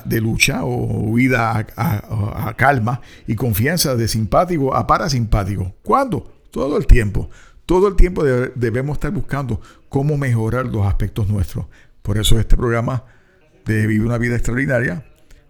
de 0.05 0.21
lucha 0.21 0.63
o 0.63 1.09
huida 1.09 1.67
a, 1.75 2.53
calma 2.55 3.01
y 3.27 3.35
confianza 3.35 3.95
de 3.95 4.07
simpático 4.07 4.73
a 4.75 4.87
parasimpático. 4.87 5.75
¿Cuándo? 5.83 6.31
Todo 6.51 6.77
el 6.77 6.87
tiempo. 6.87 7.29
Todo 7.65 7.87
el 7.87 7.95
tiempo 7.95 8.23
debemos 8.23 8.95
estar 8.95 9.11
buscando 9.11 9.61
cómo 9.89 10.17
mejorar 10.17 10.65
los 10.67 10.85
aspectos 10.85 11.27
nuestros. 11.27 11.65
Por 12.01 12.17
eso 12.17 12.39
este 12.39 12.55
programa 12.55 13.03
de 13.65 13.87
Vivir 13.87 14.05
una 14.05 14.17
vida 14.17 14.35
extraordinaria 14.35 15.05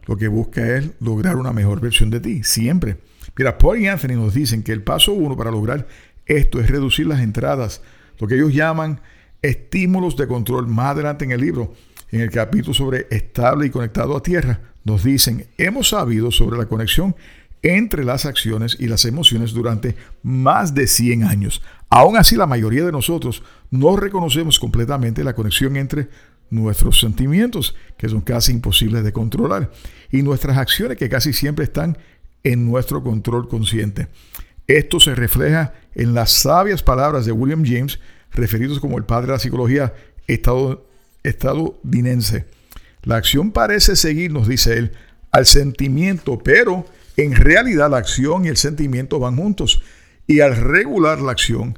lo 0.06 0.18
que 0.18 0.28
busca 0.28 0.78
es 0.78 0.92
lograr 1.00 1.36
una 1.36 1.54
mejor 1.54 1.80
versión 1.80 2.10
de 2.10 2.20
ti, 2.20 2.44
siempre. 2.44 2.98
Mira, 3.38 3.58
Paul 3.58 3.80
y 3.80 3.88
Anthony 3.88 4.16
nos 4.16 4.34
dicen 4.34 4.64
que 4.64 4.72
el 4.72 4.84
paso 4.84 5.14
uno 5.14 5.36
para 5.36 5.52
lograr 5.52 5.88
esto 6.26 6.60
es 6.60 6.70
reducir 6.70 7.08
las 7.08 7.22
entradas, 7.22 7.82
lo 8.20 8.28
que 8.28 8.36
ellos 8.36 8.54
llaman 8.54 9.02
estímulos 9.42 10.16
de 10.16 10.28
control. 10.28 10.68
Más 10.68 10.92
adelante 10.92 11.26
en 11.26 11.32
el 11.32 11.42
libro, 11.42 11.74
en 12.12 12.22
el 12.22 12.30
capítulo 12.30 12.74
sobre 12.74 13.08
estable 13.10 13.68
y 13.68 13.70
conectado 13.70 14.16
a 14.16 14.24
tierra, 14.24 14.60
nos 14.84 15.04
dicen, 15.04 15.48
hemos 15.58 15.90
sabido 15.90 16.32
sobre 16.32 16.58
la 16.58 16.66
conexión 16.66 17.16
entre 17.62 18.04
las 18.04 18.26
acciones 18.26 18.76
y 18.80 18.88
las 18.88 19.06
emociones 19.06 19.54
durante 19.54 19.96
más 20.22 20.76
de 20.76 20.86
100 20.86 21.24
años. 21.24 21.62
Aún 21.90 22.18
así, 22.18 22.36
la 22.36 22.46
mayoría 22.46 22.84
de 22.84 22.92
nosotros 22.92 23.42
no 23.72 23.96
reconocemos 23.96 24.60
completamente 24.60 25.24
la 25.24 25.34
conexión 25.34 25.78
entre 25.78 26.10
nuestros 26.54 27.00
sentimientos, 27.00 27.76
que 27.98 28.10
son 28.10 28.22
casi 28.22 28.52
imposibles 28.52 29.04
de 29.04 29.12
controlar, 29.12 29.72
y 30.12 30.22
nuestras 30.22 30.58
acciones, 30.58 30.98
que 30.98 31.10
casi 31.10 31.34
siempre 31.34 31.66
están 31.66 31.98
en 32.44 32.66
nuestro 32.70 33.04
control 33.04 33.48
consciente. 33.48 34.08
Esto 34.68 35.00
se 35.00 35.16
refleja 35.16 35.74
en 35.96 36.14
las 36.14 36.32
sabias 36.32 36.84
palabras 36.84 37.26
de 37.26 37.32
William 37.32 37.64
James, 37.66 38.00
referidos 38.32 38.80
como 38.80 38.98
el 38.98 39.06
padre 39.06 39.28
de 39.28 39.34
la 39.34 39.40
psicología 39.40 39.94
estadounidense. 41.24 42.46
La 43.04 43.18
acción 43.18 43.52
parece 43.52 43.96
seguir, 43.96 44.32
nos 44.32 44.48
dice 44.48 44.78
él, 44.78 44.92
al 45.32 45.46
sentimiento, 45.46 46.40
pero 46.40 46.86
en 47.18 47.36
realidad 47.36 47.90
la 47.92 47.98
acción 47.98 48.46
y 48.46 48.48
el 48.48 48.58
sentimiento 48.58 49.20
van 49.20 49.36
juntos. 49.36 49.82
Y 50.26 50.40
al 50.40 50.56
regular 50.56 51.20
la 51.20 51.32
acción, 51.34 51.78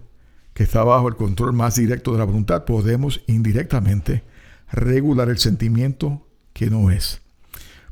que 0.54 0.64
está 0.64 0.84
bajo 0.84 1.08
el 1.08 1.16
control 1.16 1.54
más 1.54 1.76
directo 1.76 2.12
de 2.12 2.20
la 2.20 2.26
voluntad, 2.26 2.66
podemos 2.66 3.22
indirectamente 3.28 4.24
regular 4.72 5.30
el 5.30 5.38
sentimiento 5.38 6.28
que 6.54 6.70
no 6.70 6.92
es. 6.92 7.22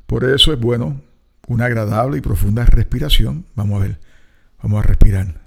Por 0.06 0.24
eso 0.24 0.54
es 0.54 0.60
bueno 0.60 1.02
una 1.48 1.66
agradable 1.66 2.18
y 2.18 2.22
profunda 2.22 2.66
respiración. 2.66 3.46
Vamos 3.56 3.82
a 3.82 3.86
ver, 3.86 4.00
vamos 4.62 4.84
a 4.84 4.88
respirar. 4.88 5.42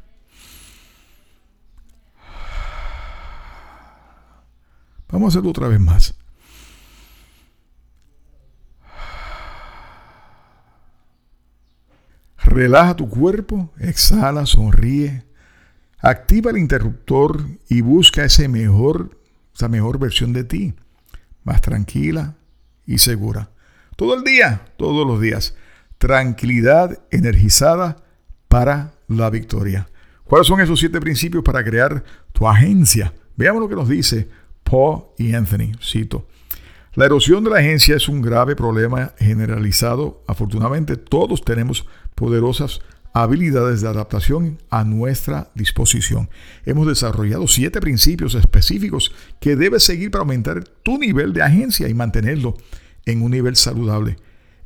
Vamos 5.09 5.27
a 5.27 5.39
hacerlo 5.39 5.51
otra 5.51 5.69
vez 5.69 5.81
más. 5.81 6.15
Relaja 12.39 12.97
tu 12.97 13.09
cuerpo, 13.09 13.73
exhala, 13.79 14.47
sonríe, 14.47 15.25
activa 15.99 16.51
el 16.51 16.59
interruptor 16.59 17.45
y 17.69 17.83
busca 17.83 18.25
ese 18.25 18.49
mejor, 18.49 19.21
esa 19.55 19.69
mejor 19.69 19.99
versión 19.99 20.33
de 20.33 20.45
ti 20.45 20.75
más 21.47 21.63
tranquila 21.63 22.35
y 22.85 22.99
segura. 22.99 23.51
Todo 23.97 24.15
el 24.15 24.25
día, 24.25 24.67
todos 24.77 25.07
los 25.07 25.21
días. 25.21 25.55
Tranquilidad 25.97 27.01
energizada 27.11 27.97
para 28.49 28.93
la 29.09 29.31
victoria. 29.31 29.89
¿Cuáles 30.25 30.49
son 30.49 30.61
esos 30.61 30.79
siete 30.79 31.01
principios 31.01 31.43
para 31.43 31.65
crear 31.65 32.05
tu 32.33 32.47
agencia? 32.47 33.15
Veamos 33.37 33.63
lo 33.63 33.69
que 33.69 33.77
nos 33.77 33.89
dice 33.89 34.29
Paul 34.65 35.05
y 35.17 35.33
Anthony. 35.35 35.73
Cito. 35.81 36.27
La 36.95 37.07
erosión 37.07 37.45
de 37.45 37.51
la 37.51 37.59
agencia 37.59 37.95
es 37.95 38.09
un 38.09 38.23
grave 38.23 38.57
problema 38.57 39.13
generalizado. 39.19 40.25
Afortunadamente, 40.27 40.97
todos 40.97 41.45
tenemos 41.45 41.87
poderosas 42.15 42.81
habilidades 43.23 43.81
de 43.81 43.89
adaptación 43.89 44.59
a 44.69 44.85
nuestra 44.85 45.51
disposición. 45.55 46.29
Hemos 46.67 46.87
desarrollado 46.87 47.49
siete 47.49 47.81
principios 47.81 48.35
específicos 48.35 49.15
que 49.41 49.57
debes 49.57 49.85
seguir 49.85 50.11
para 50.11 50.21
aumentar 50.21 50.65
tu 50.83 50.99
nivel 50.99 51.33
de 51.33 51.41
agencia 51.41 51.89
y 51.89 51.95
mantenerlo 51.95 52.59
en 53.07 53.23
un 53.23 53.31
nivel 53.31 53.57
saludable. 53.57 54.19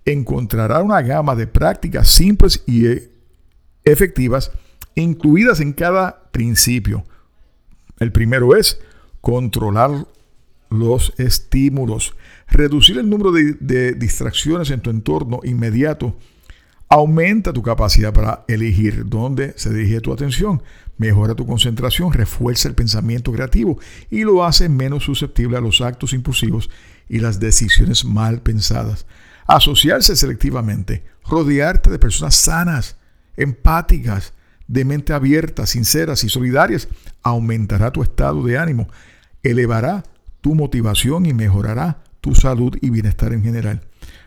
Encontrará 0.05 0.83
una 0.83 1.01
gama 1.01 1.37
de 1.37 1.47
prácticas 1.47 2.09
simples 2.09 2.65
y 2.67 2.87
e, 2.87 3.13
efectivas 3.85 4.51
incluidas 4.97 5.61
en 5.61 5.73
cada 5.73 6.29
principio. 6.33 7.05
El 8.01 8.11
primero 8.11 8.57
es 8.57 8.81
controlar 9.21 10.09
los 10.71 11.13
estímulos, 11.19 12.17
reducir 12.49 12.99
el 12.99 13.09
número 13.09 13.31
de, 13.31 13.53
de 13.61 13.93
distracciones 13.93 14.73
en 14.73 14.81
tu 14.81 14.91
entorno 14.91 15.39
inmediato 15.45 16.17
Aumenta 16.93 17.53
tu 17.53 17.63
capacidad 17.63 18.13
para 18.13 18.45
elegir 18.49 19.05
dónde 19.09 19.55
se 19.57 19.73
dirige 19.73 20.01
tu 20.01 20.13
atención, 20.13 20.61
mejora 20.99 21.37
tu 21.37 21.47
concentración, 21.47 22.13
refuerza 22.13 22.67
el 22.67 22.75
pensamiento 22.75 23.31
creativo 23.31 23.79
y 24.11 24.25
lo 24.25 24.45
hace 24.45 24.69
menos 24.69 25.05
susceptible 25.05 25.57
a 25.57 25.61
los 25.61 25.83
actos 25.83 26.13
impulsivos 26.15 26.69
y 27.09 27.21
las 27.21 27.39
decisiones 27.39 28.05
mal 28.05 28.43
pensadas. 28.43 29.07
Asociarse 29.47 30.17
selectivamente, 30.17 31.05
rodearte 31.29 31.91
de 31.91 32.01
personas 32.01 32.35
sanas, 32.35 32.97
empáticas, 33.37 34.33
de 34.67 34.85
mente 34.85 35.13
abierta, 35.13 35.67
sinceras 35.67 36.25
y 36.25 36.29
solidarias, 36.29 36.89
aumentará 37.23 37.93
tu 37.93 38.03
estado 38.03 38.43
de 38.43 38.59
ánimo, 38.59 38.89
elevará 39.45 40.03
tu 40.41 40.57
motivación 40.57 41.25
y 41.25 41.35
mejorará 41.35 42.03
tu 42.21 42.35
salud 42.35 42.77
y 42.81 42.91
bienestar 42.91 43.33
en 43.33 43.45
general. 43.45 43.81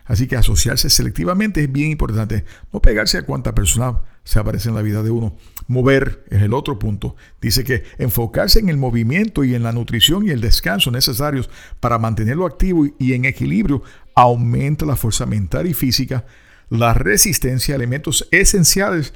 Así 0.04 0.26
que 0.26 0.36
asociarse 0.36 0.90
selectivamente 0.90 1.62
es 1.62 1.72
bien 1.72 1.90
importante. 1.90 2.44
No 2.72 2.80
pegarse 2.80 3.18
a 3.18 3.22
cuánta 3.22 3.54
persona 3.54 4.00
se 4.22 4.38
aparece 4.38 4.68
en 4.68 4.74
la 4.74 4.82
vida 4.82 5.02
de 5.02 5.10
uno. 5.10 5.36
Mover 5.66 6.24
es 6.30 6.42
el 6.42 6.52
otro 6.52 6.78
punto. 6.78 7.16
Dice 7.40 7.64
que 7.64 7.84
enfocarse 7.98 8.58
en 8.58 8.68
el 8.68 8.76
movimiento 8.76 9.44
y 9.44 9.54
en 9.54 9.62
la 9.62 9.72
nutrición 9.72 10.26
y 10.26 10.30
el 10.30 10.40
descanso 10.40 10.90
necesarios 10.90 11.48
para 11.80 11.98
mantenerlo 11.98 12.46
activo 12.46 12.86
y 12.98 13.12
en 13.14 13.24
equilibrio 13.24 13.82
aumenta 14.14 14.86
la 14.86 14.96
fuerza 14.96 15.26
mental 15.26 15.66
y 15.66 15.74
física, 15.74 16.26
la 16.68 16.94
resistencia 16.94 17.74
a 17.74 17.76
elementos 17.76 18.28
esenciales 18.30 19.14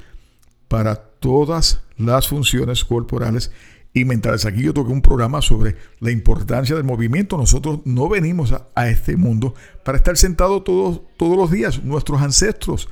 para 0.67 0.95
todas 0.95 1.81
las 1.97 2.27
funciones 2.27 2.85
corporales 2.85 3.51
y 3.93 4.05
mentales. 4.05 4.45
Aquí 4.45 4.63
yo 4.63 4.73
toqué 4.73 4.91
un 4.91 5.01
programa 5.01 5.41
sobre 5.41 5.75
la 5.99 6.11
importancia 6.11 6.75
del 6.75 6.83
movimiento. 6.83 7.37
Nosotros 7.37 7.79
no 7.85 8.07
venimos 8.09 8.53
a, 8.75 8.89
este 8.89 9.17
mundo 9.17 9.55
para 9.83 9.97
estar 9.97 10.17
sentados 10.17 10.63
todos, 10.63 11.01
todos 11.17 11.37
los 11.37 11.51
días. 11.51 11.83
Nuestros 11.83 12.21
ancestros 12.21 12.89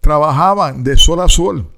trabajaban 0.00 0.84
de 0.84 0.96
sol 0.96 1.20
a 1.20 1.28
sol. 1.28 1.70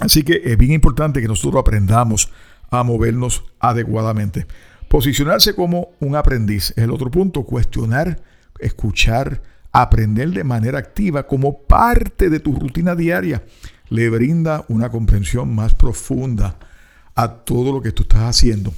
Así 0.00 0.24
que 0.24 0.42
es 0.44 0.56
bien 0.58 0.72
importante 0.72 1.20
que 1.20 1.28
nosotros 1.28 1.60
aprendamos 1.60 2.32
a 2.70 2.82
movernos 2.82 3.44
adecuadamente. 3.60 4.46
Posicionarse 4.88 5.54
como 5.54 5.90
un 6.00 6.16
aprendiz 6.16 6.72
es 6.76 6.84
el 6.84 6.90
otro 6.90 7.10
punto. 7.10 7.44
Cuestionar, 7.44 8.20
escuchar, 8.58 9.40
aprender 9.72 10.30
de 10.30 10.44
manera 10.44 10.78
activa 10.78 11.26
como 11.26 11.62
parte 11.62 12.28
de 12.28 12.40
tu 12.40 12.54
rutina 12.54 12.94
diaria 12.94 13.42
le 13.88 14.08
brinda 14.08 14.64
una 14.68 14.88
comprensión 14.88 15.54
más 15.54 15.74
profunda 15.74 16.56
a 17.14 17.28
todo 17.28 17.72
lo 17.72 17.80
que 17.80 17.92
tú 17.92 18.02
estás 18.02 18.22
haciendo 18.22 18.72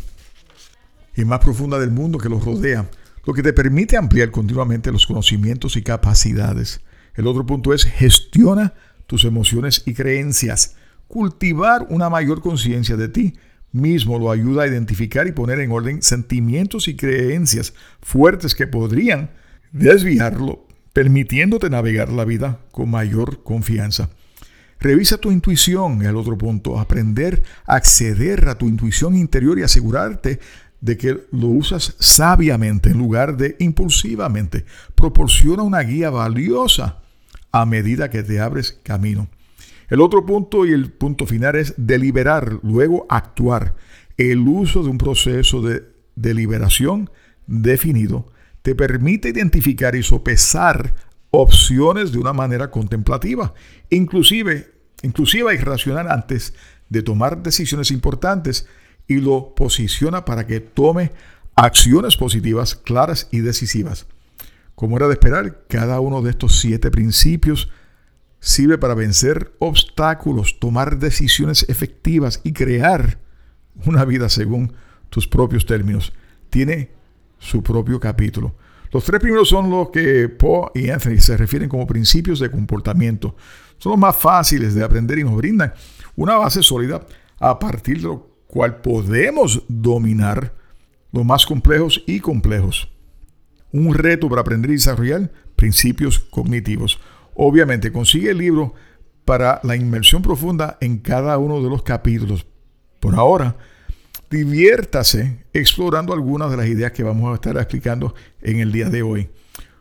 y 1.16 1.24
más 1.24 1.40
profunda 1.40 1.78
del 1.78 1.90
mundo 1.90 2.18
que 2.18 2.28
los 2.28 2.44
rodea, 2.44 2.88
lo 3.24 3.32
que 3.32 3.42
te 3.42 3.52
permite 3.52 3.96
ampliar 3.96 4.30
continuamente 4.30 4.92
los 4.92 5.06
conocimientos 5.06 5.76
y 5.76 5.82
capacidades. 5.82 6.80
El 7.14 7.26
otro 7.26 7.46
punto 7.46 7.72
es 7.72 7.84
gestiona 7.84 8.74
tus 9.06 9.24
emociones 9.24 9.82
y 9.86 9.94
creencias. 9.94 10.76
Cultivar 11.08 11.86
una 11.88 12.10
mayor 12.10 12.42
conciencia 12.42 12.96
de 12.96 13.08
ti 13.08 13.34
mismo 13.72 14.18
lo 14.18 14.30
ayuda 14.30 14.64
a 14.64 14.66
identificar 14.66 15.26
y 15.26 15.32
poner 15.32 15.60
en 15.60 15.72
orden 15.72 16.02
sentimientos 16.02 16.88
y 16.88 16.96
creencias 16.96 17.74
fuertes 18.00 18.54
que 18.54 18.66
podrían 18.66 19.30
desviarlo, 19.72 20.66
permitiéndote 20.92 21.70
navegar 21.70 22.10
la 22.10 22.24
vida 22.24 22.60
con 22.70 22.90
mayor 22.90 23.42
confianza. 23.42 24.10
Revisa 24.78 25.18
tu 25.18 25.30
intuición, 25.30 26.02
el 26.02 26.16
otro 26.16 26.36
punto. 26.36 26.78
Aprender 26.78 27.42
a 27.66 27.76
acceder 27.76 28.48
a 28.48 28.56
tu 28.56 28.68
intuición 28.68 29.14
interior 29.14 29.58
y 29.58 29.62
asegurarte 29.62 30.38
de 30.80 30.96
que 30.96 31.26
lo 31.32 31.48
usas 31.48 31.96
sabiamente 31.98 32.90
en 32.90 32.98
lugar 32.98 33.36
de 33.36 33.56
impulsivamente. 33.58 34.64
Proporciona 34.94 35.62
una 35.62 35.80
guía 35.80 36.10
valiosa 36.10 37.00
a 37.52 37.64
medida 37.64 38.10
que 38.10 38.22
te 38.22 38.40
abres 38.40 38.78
camino. 38.82 39.28
El 39.88 40.00
otro 40.00 40.26
punto 40.26 40.66
y 40.66 40.72
el 40.72 40.90
punto 40.90 41.26
final 41.26 41.56
es 41.56 41.74
deliberar, 41.76 42.58
luego 42.62 43.06
actuar. 43.08 43.74
El 44.16 44.40
uso 44.46 44.82
de 44.82 44.90
un 44.90 44.98
proceso 44.98 45.62
de 45.62 45.84
deliberación 46.16 47.10
definido 47.46 48.32
te 48.62 48.74
permite 48.74 49.28
identificar 49.28 49.94
y 49.94 50.02
sopesar 50.02 50.94
opciones 51.30 52.12
de 52.12 52.18
una 52.18 52.32
manera 52.32 52.70
contemplativa, 52.70 53.54
inclusive, 53.90 54.72
inclusiva 55.02 55.54
y 55.54 55.58
racional 55.58 56.10
antes 56.10 56.54
de 56.88 57.02
tomar 57.02 57.42
decisiones 57.42 57.90
importantes 57.90 58.66
y 59.06 59.16
lo 59.16 59.54
posiciona 59.54 60.24
para 60.24 60.46
que 60.46 60.60
tome 60.60 61.12
acciones 61.54 62.16
positivas, 62.16 62.74
claras 62.74 63.28
y 63.30 63.40
decisivas. 63.40 64.06
Como 64.74 64.96
era 64.96 65.06
de 65.06 65.14
esperar, 65.14 65.64
cada 65.68 66.00
uno 66.00 66.22
de 66.22 66.30
estos 66.30 66.60
siete 66.60 66.90
principios 66.90 67.70
sirve 68.40 68.78
para 68.78 68.94
vencer 68.94 69.54
obstáculos, 69.58 70.58
tomar 70.60 70.98
decisiones 70.98 71.64
efectivas 71.68 72.40
y 72.44 72.52
crear 72.52 73.18
una 73.84 74.04
vida 74.04 74.28
según 74.28 74.74
tus 75.08 75.26
propios 75.26 75.66
términos. 75.66 76.12
Tiene 76.50 76.90
su 77.38 77.62
propio 77.62 78.00
capítulo. 78.00 78.54
Los 78.96 79.04
tres 79.04 79.20
primeros 79.20 79.50
son 79.50 79.68
los 79.68 79.90
que 79.90 80.26
Paul 80.30 80.70
y 80.74 80.88
Anthony 80.88 81.18
se 81.18 81.36
refieren 81.36 81.68
como 81.68 81.86
principios 81.86 82.40
de 82.40 82.50
comportamiento. 82.50 83.36
Son 83.76 83.90
los 83.90 83.98
más 83.98 84.16
fáciles 84.16 84.74
de 84.74 84.82
aprender 84.82 85.18
y 85.18 85.22
nos 85.22 85.36
brindan 85.36 85.74
una 86.14 86.36
base 86.36 86.62
sólida 86.62 87.06
a 87.38 87.58
partir 87.58 87.98
de 87.98 88.04
lo 88.04 88.26
cual 88.46 88.80
podemos 88.80 89.62
dominar 89.68 90.54
los 91.12 91.26
más 91.26 91.44
complejos 91.44 92.02
y 92.06 92.20
complejos. 92.20 92.90
Un 93.70 93.92
reto 93.92 94.30
para 94.30 94.40
aprender 94.40 94.70
y 94.70 94.76
desarrollar 94.76 95.30
principios 95.56 96.18
cognitivos. 96.18 96.98
Obviamente 97.34 97.92
consigue 97.92 98.30
el 98.30 98.38
libro 98.38 98.72
para 99.26 99.60
la 99.62 99.76
inmersión 99.76 100.22
profunda 100.22 100.78
en 100.80 101.00
cada 101.00 101.36
uno 101.36 101.62
de 101.62 101.68
los 101.68 101.82
capítulos. 101.82 102.46
Por 103.00 103.14
ahora, 103.14 103.56
diviértase 104.30 105.44
explorando 105.52 106.12
algunas 106.12 106.50
de 106.50 106.56
las 106.56 106.66
ideas 106.66 106.92
que 106.92 107.02
vamos 107.02 107.30
a 107.30 107.34
estar 107.34 107.56
explicando 107.56 108.14
en 108.42 108.60
el 108.60 108.72
día 108.72 108.88
de 108.88 109.02
hoy. 109.02 109.28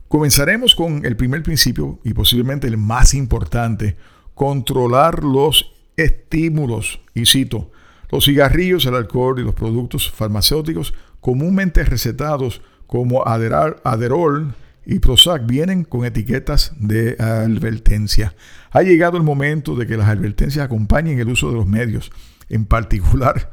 Comenzaremos 0.08 0.76
con 0.76 1.06
el 1.06 1.16
primer 1.16 1.44
principio 1.44 2.00
y 2.04 2.14
posiblemente 2.14 2.68
el 2.68 2.78
más 2.78 3.14
importante, 3.14 3.98
controlar 4.34 5.24
los 5.24 5.74
estímulos. 5.98 7.02
Y 7.14 7.26
cito, 7.26 7.72
los 8.12 8.26
cigarrillos, 8.26 8.86
el 8.86 8.96
alcohol 8.96 9.40
y 9.40 9.44
los 9.44 9.56
productos 9.56 10.12
farmacéuticos 10.12 10.94
comúnmente 11.22 11.84
recetados 11.84 12.62
como 12.86 13.26
Aderol 13.26 14.54
y 14.86 15.00
Prozac 15.00 15.48
vienen 15.48 15.84
con 15.84 16.06
etiquetas 16.06 16.74
de 16.80 17.16
advertencia. 17.20 18.36
Ha 18.72 18.84
llegado 18.84 19.18
el 19.18 19.24
momento 19.24 19.76
de 19.76 19.88
que 19.88 19.98
las 19.98 20.08
advertencias 20.08 20.64
acompañen 20.64 21.20
el 21.20 21.30
uso 21.30 21.50
de 21.50 21.56
los 21.56 21.66
medios, 21.66 22.12
en 22.50 22.66
particular 22.66 23.52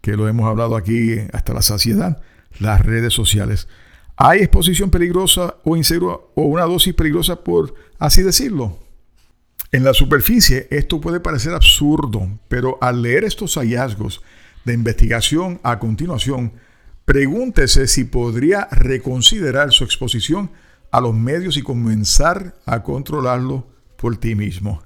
que 0.00 0.16
lo 0.16 0.28
hemos 0.28 0.48
hablado 0.48 0.76
aquí 0.76 1.16
hasta 1.32 1.54
la 1.54 1.62
saciedad, 1.62 2.22
las 2.58 2.84
redes 2.84 3.12
sociales. 3.12 3.68
¿Hay 4.16 4.40
exposición 4.40 4.90
peligrosa 4.90 5.56
o 5.64 5.76
insegura 5.76 6.16
o 6.34 6.42
una 6.42 6.64
dosis 6.64 6.94
peligrosa 6.94 7.42
por 7.42 7.74
así 7.98 8.22
decirlo? 8.22 8.78
En 9.72 9.84
la 9.84 9.94
superficie 9.94 10.66
esto 10.70 11.00
puede 11.00 11.20
parecer 11.20 11.54
absurdo, 11.54 12.28
pero 12.48 12.76
al 12.80 13.02
leer 13.02 13.24
estos 13.24 13.54
hallazgos 13.54 14.22
de 14.64 14.74
investigación 14.74 15.60
a 15.62 15.78
continuación, 15.78 16.52
pregúntese 17.04 17.86
si 17.86 18.04
podría 18.04 18.68
reconsiderar 18.70 19.72
su 19.72 19.84
exposición 19.84 20.50
a 20.90 21.00
los 21.00 21.14
medios 21.14 21.56
y 21.56 21.62
comenzar 21.62 22.56
a 22.66 22.82
controlarlo 22.82 23.68
por 23.96 24.16
ti 24.16 24.34
mismo. 24.34 24.82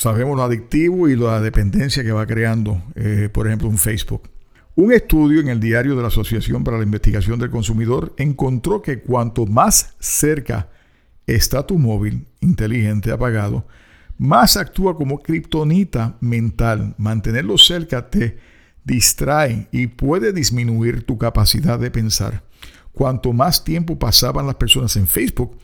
Sabemos 0.00 0.34
lo 0.34 0.42
adictivo 0.44 1.10
y 1.10 1.14
la 1.14 1.42
dependencia 1.42 2.02
que 2.02 2.10
va 2.10 2.26
creando, 2.26 2.82
eh, 2.94 3.28
por 3.30 3.46
ejemplo, 3.46 3.68
un 3.68 3.76
Facebook. 3.76 4.30
Un 4.74 4.94
estudio 4.94 5.40
en 5.42 5.48
el 5.48 5.60
diario 5.60 5.94
de 5.94 6.00
la 6.00 6.08
Asociación 6.08 6.64
para 6.64 6.78
la 6.78 6.84
Investigación 6.84 7.38
del 7.38 7.50
Consumidor 7.50 8.14
encontró 8.16 8.80
que 8.80 9.00
cuanto 9.00 9.44
más 9.44 9.94
cerca 9.98 10.70
está 11.26 11.66
tu 11.66 11.78
móvil 11.78 12.24
inteligente 12.40 13.12
apagado, 13.12 13.66
más 14.16 14.56
actúa 14.56 14.96
como 14.96 15.18
kriptonita 15.18 16.16
mental. 16.20 16.94
Mantenerlo 16.96 17.58
cerca 17.58 18.08
te 18.08 18.38
distrae 18.82 19.68
y 19.70 19.88
puede 19.88 20.32
disminuir 20.32 21.02
tu 21.02 21.18
capacidad 21.18 21.78
de 21.78 21.90
pensar. 21.90 22.42
Cuanto 22.92 23.34
más 23.34 23.64
tiempo 23.64 23.98
pasaban 23.98 24.46
las 24.46 24.54
personas 24.54 24.96
en 24.96 25.06
Facebook, 25.06 25.58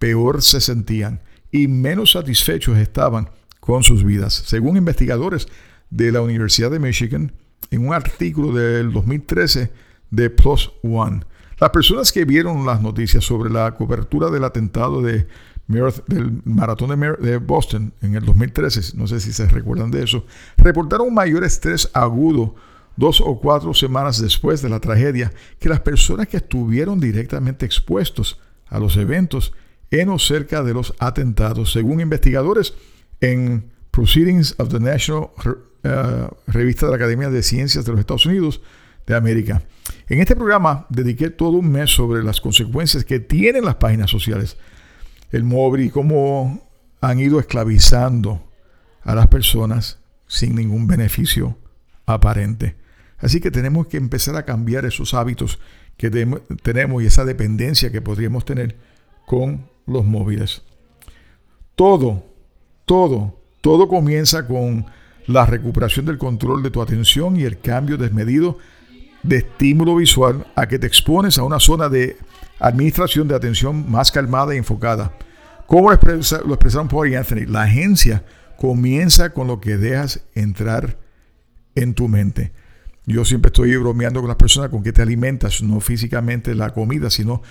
peor 0.00 0.42
se 0.42 0.60
sentían 0.60 1.20
y 1.52 1.68
menos 1.68 2.10
satisfechos 2.10 2.78
estaban 2.78 3.28
con 3.66 3.82
sus 3.82 4.04
vidas. 4.04 4.32
Según 4.46 4.76
investigadores 4.76 5.48
de 5.90 6.12
la 6.12 6.22
Universidad 6.22 6.70
de 6.70 6.78
Michigan, 6.78 7.32
en 7.70 7.86
un 7.86 7.92
artículo 7.92 8.52
del 8.52 8.92
2013 8.92 9.72
de 10.10 10.30
Plus 10.30 10.70
One, 10.84 11.22
las 11.58 11.70
personas 11.70 12.12
que 12.12 12.24
vieron 12.24 12.64
las 12.64 12.80
noticias 12.80 13.24
sobre 13.24 13.50
la 13.50 13.74
cobertura 13.74 14.30
del 14.30 14.44
atentado 14.44 15.02
de 15.02 15.26
del 15.66 16.42
maratón 16.44 17.00
de, 17.20 17.38
Boston 17.38 17.92
en 18.00 18.14
el 18.14 18.24
2013, 18.24 18.96
no 18.96 19.08
sé 19.08 19.18
si 19.18 19.32
se 19.32 19.48
recuerdan 19.48 19.90
de 19.90 20.04
eso, 20.04 20.24
reportaron 20.56 21.12
mayor 21.12 21.42
estrés 21.42 21.90
agudo 21.92 22.54
dos 22.96 23.20
o 23.20 23.40
cuatro 23.40 23.74
semanas 23.74 24.22
después 24.22 24.62
de 24.62 24.68
la 24.68 24.78
tragedia 24.78 25.32
que 25.58 25.68
las 25.68 25.80
personas 25.80 26.28
que 26.28 26.36
estuvieron 26.36 27.00
directamente 27.00 27.66
expuestos 27.66 28.38
a 28.68 28.78
los 28.78 28.96
eventos 28.96 29.54
en 29.90 30.08
o 30.08 30.20
cerca 30.20 30.62
de 30.62 30.72
los 30.72 30.94
atentados, 31.00 31.72
según 31.72 32.00
investigadores 32.00 32.74
en 33.20 33.70
Proceedings 33.90 34.54
of 34.58 34.68
the 34.68 34.80
National 34.80 35.30
uh, 35.84 36.28
Revista 36.46 36.86
de 36.86 36.90
la 36.92 36.96
Academia 36.96 37.30
de 37.30 37.42
Ciencias 37.42 37.84
de 37.84 37.92
los 37.92 38.00
Estados 38.00 38.26
Unidos 38.26 38.60
de 39.06 39.14
América. 39.14 39.62
En 40.08 40.20
este 40.20 40.36
programa 40.36 40.86
dediqué 40.90 41.30
todo 41.30 41.58
un 41.58 41.70
mes 41.70 41.90
sobre 41.90 42.22
las 42.22 42.40
consecuencias 42.40 43.04
que 43.04 43.20
tienen 43.20 43.64
las 43.64 43.76
páginas 43.76 44.10
sociales, 44.10 44.56
el 45.30 45.44
móvil 45.44 45.86
y 45.86 45.90
cómo 45.90 46.68
han 47.00 47.20
ido 47.20 47.38
esclavizando 47.38 48.50
a 49.02 49.14
las 49.14 49.28
personas 49.28 49.98
sin 50.26 50.54
ningún 50.54 50.86
beneficio 50.86 51.56
aparente. 52.04 52.76
Así 53.18 53.40
que 53.40 53.50
tenemos 53.50 53.86
que 53.86 53.96
empezar 53.96 54.36
a 54.36 54.44
cambiar 54.44 54.84
esos 54.84 55.14
hábitos 55.14 55.58
que 55.96 56.10
tenemos 56.62 57.02
y 57.02 57.06
esa 57.06 57.24
dependencia 57.24 57.90
que 57.90 58.02
podríamos 58.02 58.44
tener 58.44 58.76
con 59.24 59.70
los 59.86 60.04
móviles. 60.04 60.62
Todo, 61.74 62.24
todo, 62.86 63.34
todo 63.60 63.88
comienza 63.88 64.46
con 64.46 64.86
la 65.26 65.44
recuperación 65.44 66.06
del 66.06 66.18
control 66.18 66.62
de 66.62 66.70
tu 66.70 66.80
atención 66.80 67.36
y 67.36 67.42
el 67.42 67.58
cambio 67.58 67.96
desmedido 67.98 68.58
de 69.22 69.38
estímulo 69.38 69.96
visual 69.96 70.46
a 70.54 70.68
que 70.68 70.78
te 70.78 70.86
expones 70.86 71.36
a 71.36 71.42
una 71.42 71.58
zona 71.58 71.88
de 71.88 72.16
administración 72.60 73.28
de 73.28 73.34
atención 73.34 73.90
más 73.90 74.12
calmada 74.12 74.54
y 74.54 74.58
enfocada. 74.58 75.12
¿Cómo 75.66 75.90
lo, 75.90 75.94
expresaron 75.94 76.88
Paul 76.88 77.08
y 77.10 77.16
Anthony? 77.16 77.46
La 77.48 77.62
agencia 77.62 78.24
comienza 78.56 79.30
con 79.30 79.48
lo 79.48 79.60
que 79.60 79.76
dejas 79.76 80.24
entrar 80.34 80.96
en 81.74 81.94
tu 81.94 82.08
mente. 82.08 82.52
Yo 83.04 83.24
siempre 83.24 83.48
estoy 83.48 83.76
bromeando 83.76 84.20
con 84.20 84.28
las 84.28 84.36
personas 84.36 84.70
con 84.70 84.82
qué 84.82 84.92
te 84.92 85.02
alimentas, 85.02 85.62
no 85.62 85.80
físicamente 85.80 86.54
la 86.54 86.70
comida, 86.70 87.10
sino 87.10 87.42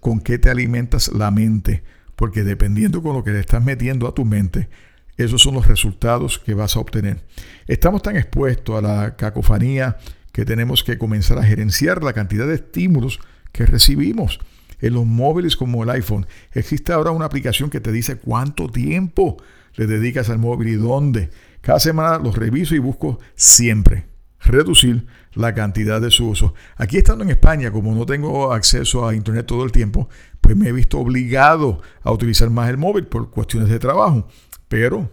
con 0.00 0.20
qué 0.20 0.38
te 0.38 0.50
alimentas 0.50 1.10
la 1.12 1.30
mente. 1.30 1.82
Porque 2.22 2.44
dependiendo 2.44 3.02
con 3.02 3.16
lo 3.16 3.24
que 3.24 3.32
le 3.32 3.40
estás 3.40 3.64
metiendo 3.64 4.06
a 4.06 4.14
tu 4.14 4.24
mente, 4.24 4.68
esos 5.16 5.42
son 5.42 5.54
los 5.54 5.66
resultados 5.66 6.38
que 6.38 6.54
vas 6.54 6.76
a 6.76 6.78
obtener. 6.78 7.24
Estamos 7.66 8.00
tan 8.00 8.16
expuestos 8.16 8.78
a 8.78 8.80
la 8.80 9.16
cacofonía 9.16 9.96
que 10.30 10.44
tenemos 10.44 10.84
que 10.84 10.98
comenzar 10.98 11.38
a 11.38 11.42
gerenciar 11.42 12.04
la 12.04 12.12
cantidad 12.12 12.46
de 12.46 12.54
estímulos 12.54 13.18
que 13.50 13.66
recibimos. 13.66 14.38
En 14.80 14.94
los 14.94 15.04
móviles 15.04 15.56
como 15.56 15.82
el 15.82 15.90
iPhone 15.90 16.28
existe 16.52 16.92
ahora 16.92 17.10
una 17.10 17.24
aplicación 17.24 17.70
que 17.70 17.80
te 17.80 17.90
dice 17.90 18.14
cuánto 18.14 18.68
tiempo 18.68 19.42
le 19.74 19.88
dedicas 19.88 20.30
al 20.30 20.38
móvil 20.38 20.68
y 20.68 20.76
dónde. 20.76 21.30
Cada 21.60 21.80
semana 21.80 22.18
los 22.18 22.36
reviso 22.36 22.76
y 22.76 22.78
busco 22.78 23.18
siempre 23.34 24.04
reducir 24.44 25.06
la 25.34 25.54
cantidad 25.54 26.00
de 26.00 26.10
su 26.10 26.28
uso. 26.28 26.54
Aquí 26.76 26.98
estando 26.98 27.24
en 27.24 27.30
España, 27.30 27.70
como 27.70 27.94
no 27.94 28.06
tengo 28.06 28.52
acceso 28.52 29.06
a 29.06 29.14
Internet 29.14 29.46
todo 29.46 29.64
el 29.64 29.72
tiempo, 29.72 30.08
pues 30.42 30.56
me 30.56 30.68
he 30.68 30.72
visto 30.72 30.98
obligado 30.98 31.80
a 32.02 32.12
utilizar 32.12 32.50
más 32.50 32.68
el 32.68 32.76
móvil 32.76 33.06
por 33.06 33.30
cuestiones 33.30 33.70
de 33.70 33.78
trabajo. 33.78 34.28
Pero, 34.68 35.10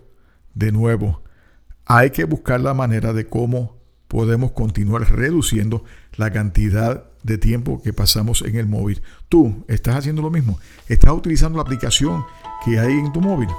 de 0.53 0.73
nuevo, 0.73 1.21
hay 1.85 2.09
que 2.09 2.25
buscar 2.25 2.59
la 2.59 2.73
manera 2.73 3.13
de 3.13 3.27
cómo 3.27 3.77
podemos 4.09 4.51
continuar 4.51 5.09
reduciendo 5.09 5.85
la 6.17 6.31
cantidad 6.31 7.05
de 7.23 7.37
tiempo 7.37 7.81
que 7.81 7.93
pasamos 7.93 8.41
en 8.41 8.55
el 8.55 8.67
móvil. 8.67 9.01
Tú 9.29 9.63
estás 9.67 9.95
haciendo 9.95 10.21
lo 10.21 10.31
mismo. 10.31 10.59
Estás 10.87 11.13
utilizando 11.13 11.57
la 11.57 11.63
aplicación 11.63 12.25
que 12.65 12.79
hay 12.79 12.91
en 12.91 13.13
tu 13.13 13.21
móvil. 13.21 13.49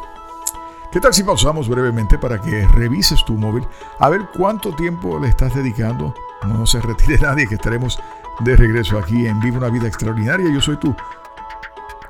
¿Qué 0.92 0.98
tal 0.98 1.14
si 1.14 1.22
pausamos 1.22 1.68
brevemente 1.68 2.18
para 2.18 2.40
que 2.40 2.66
revises 2.66 3.24
tu 3.24 3.34
móvil 3.34 3.64
a 4.00 4.08
ver 4.08 4.22
cuánto 4.36 4.74
tiempo 4.74 5.20
le 5.20 5.28
estás 5.28 5.54
dedicando? 5.54 6.14
No 6.46 6.66
se 6.66 6.80
retire 6.80 7.18
nadie, 7.22 7.46
que 7.46 7.54
estaremos 7.54 7.96
de 8.40 8.56
regreso 8.56 8.98
aquí 8.98 9.26
en 9.26 9.38
Viva 9.40 9.58
una 9.58 9.68
Vida 9.68 9.86
Extraordinaria. 9.86 10.52
Yo 10.52 10.60
soy 10.60 10.76
tu 10.78 10.94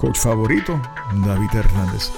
coach 0.00 0.18
favorito, 0.18 0.80
David 1.12 1.52
Hernández. 1.52 2.10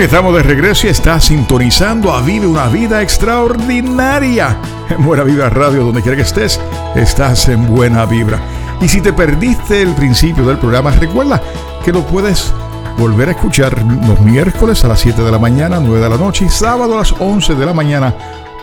Estamos 0.00 0.34
de 0.34 0.42
regreso 0.42 0.86
y 0.86 0.90
estás 0.90 1.26
sintonizando 1.26 2.10
a 2.10 2.22
Vive 2.22 2.46
una 2.46 2.68
Vida 2.68 3.02
Extraordinaria 3.02 4.58
en 4.88 5.04
Buena 5.04 5.24
Vibra 5.24 5.50
Radio, 5.50 5.84
donde 5.84 6.00
quiera 6.00 6.16
que 6.16 6.22
estés, 6.22 6.58
estás 6.96 7.48
en 7.48 7.66
buena 7.66 8.06
vibra. 8.06 8.40
Y 8.80 8.88
si 8.88 9.02
te 9.02 9.12
perdiste 9.12 9.82
el 9.82 9.94
principio 9.94 10.46
del 10.46 10.56
programa, 10.56 10.90
recuerda 10.92 11.42
que 11.84 11.92
lo 11.92 12.04
puedes 12.06 12.50
volver 12.96 13.28
a 13.28 13.32
escuchar 13.32 13.80
los 13.82 14.18
miércoles 14.22 14.82
a 14.84 14.88
las 14.88 15.00
7 15.00 15.22
de 15.22 15.30
la 15.30 15.38
mañana, 15.38 15.78
9 15.78 16.00
de 16.00 16.08
la 16.08 16.16
noche 16.16 16.46
y 16.46 16.48
sábado 16.48 16.94
a 16.94 16.98
las 16.98 17.12
11 17.12 17.54
de 17.54 17.66
la 17.66 17.74
mañana, 17.74 18.14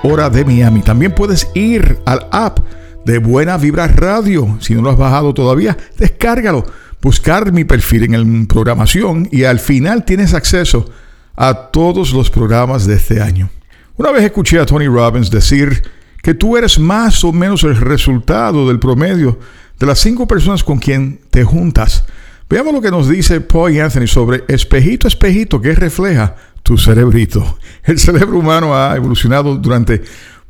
hora 0.01 0.31
de 0.31 0.43
Miami. 0.43 0.81
También 0.81 1.13
puedes 1.13 1.49
ir 1.53 1.99
al 2.05 2.25
app 2.31 2.59
de 3.05 3.19
Buena 3.19 3.57
Vibra 3.57 3.87
Radio. 3.87 4.57
Si 4.59 4.73
no 4.73 4.81
lo 4.81 4.89
has 4.89 4.97
bajado 4.97 5.35
todavía, 5.35 5.77
descárgalo. 5.99 6.65
Buscar 6.99 7.51
mi 7.51 7.63
perfil 7.63 8.05
en 8.05 8.13
el 8.15 8.47
programación 8.47 9.29
y 9.31 9.43
al 9.43 9.59
final 9.59 10.03
tienes 10.03 10.33
acceso 10.33 10.89
a 11.37 11.53
todos 11.71 12.11
los 12.11 12.29
programas 12.29 12.85
de 12.85 12.95
este 12.95 13.21
año. 13.21 13.49
Una 13.95 14.11
vez 14.11 14.23
escuché 14.23 14.59
a 14.59 14.65
Tony 14.65 14.87
Robbins 14.87 15.29
decir 15.29 15.83
que 16.21 16.33
tú 16.33 16.57
eres 16.57 16.77
más 16.79 17.23
o 17.23 17.31
menos 17.31 17.63
el 17.63 17.77
resultado 17.77 18.67
del 18.67 18.79
promedio 18.79 19.39
de 19.79 19.85
las 19.85 19.99
cinco 19.99 20.27
personas 20.27 20.63
con 20.63 20.79
quien 20.79 21.19
te 21.29 21.43
juntas. 21.43 22.03
Veamos 22.49 22.73
lo 22.73 22.81
que 22.81 22.91
nos 22.91 23.07
dice 23.07 23.39
Paul 23.39 23.79
Anthony 23.79 24.07
sobre 24.07 24.43
espejito, 24.47 25.07
espejito 25.07 25.61
que 25.61 25.75
refleja 25.75 26.35
tu 26.63 26.77
cerebrito. 26.77 27.57
El 27.83 27.99
cerebro 27.99 28.39
humano 28.39 28.75
ha 28.75 28.95
evolucionado 28.95 29.55
durante 29.57 30.01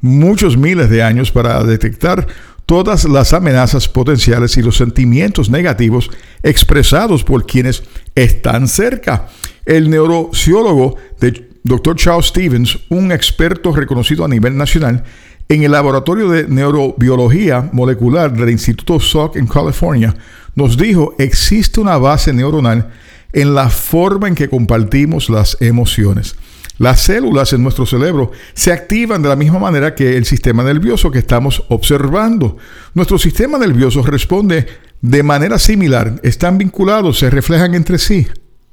muchos 0.02 0.58
miles 0.58 0.90
de 0.90 1.04
años 1.04 1.32
para 1.32 1.64
detectar 1.64 2.28
todas 2.66 3.06
las 3.06 3.34
amenazas 3.34 3.88
potenciales 3.88 4.58
y 4.58 4.62
los 4.62 4.78
sentimientos 4.78 5.50
negativos 5.50 6.10
expresados 6.44 7.24
por 7.24 7.46
quienes 7.46 7.84
están 8.14 8.68
cerca 8.68 9.28
el 9.68 9.90
neurociólogo 9.90 10.96
Dr. 11.64 11.96
Charles 11.98 12.28
Stevens, 12.28 12.80
un 12.90 13.12
experto 13.12 13.76
reconocido 13.76 14.24
a 14.24 14.30
nivel 14.30 14.56
nacional 14.56 15.04
en 15.50 15.64
el 15.64 15.72
laboratorio 15.72 16.30
de 16.30 16.48
neurobiología 16.48 17.70
molecular 17.74 18.32
del 18.34 18.50
Instituto 18.50 19.00
Salk 19.00 19.36
en 19.36 19.46
California, 19.46 20.16
nos 20.56 20.78
dijo 20.78 21.16
existe 21.20 21.82
una 21.82 21.98
base 21.98 22.34
neuronal 22.34 22.90
en 23.34 23.54
la 23.54 23.70
forma 23.70 24.30
en 24.30 24.36
que 24.36 24.50
compartimos 24.50 25.30
las 25.30 25.58
emociones. 25.60 26.36
Las 26.80 27.02
células 27.02 27.52
en 27.54 27.64
nuestro 27.64 27.86
cerebro 27.86 28.32
se 28.54 28.72
activan 28.72 29.22
de 29.22 29.30
la 29.30 29.36
misma 29.36 29.60
manera 29.60 29.96
que 29.96 30.16
el 30.16 30.26
sistema 30.26 30.64
nervioso 30.64 31.12
que 31.12 31.20
estamos 31.20 31.64
observando. 31.70 32.58
Nuestro 32.94 33.18
sistema 33.18 33.58
nervioso 33.58 34.04
responde 34.04 34.68
de 35.02 35.24
manera 35.24 35.60
similar, 35.60 36.20
están 36.24 36.58
vinculados, 36.58 37.20
se 37.20 37.30
reflejan 37.30 37.74
entre 37.74 37.98
sí 37.98 38.28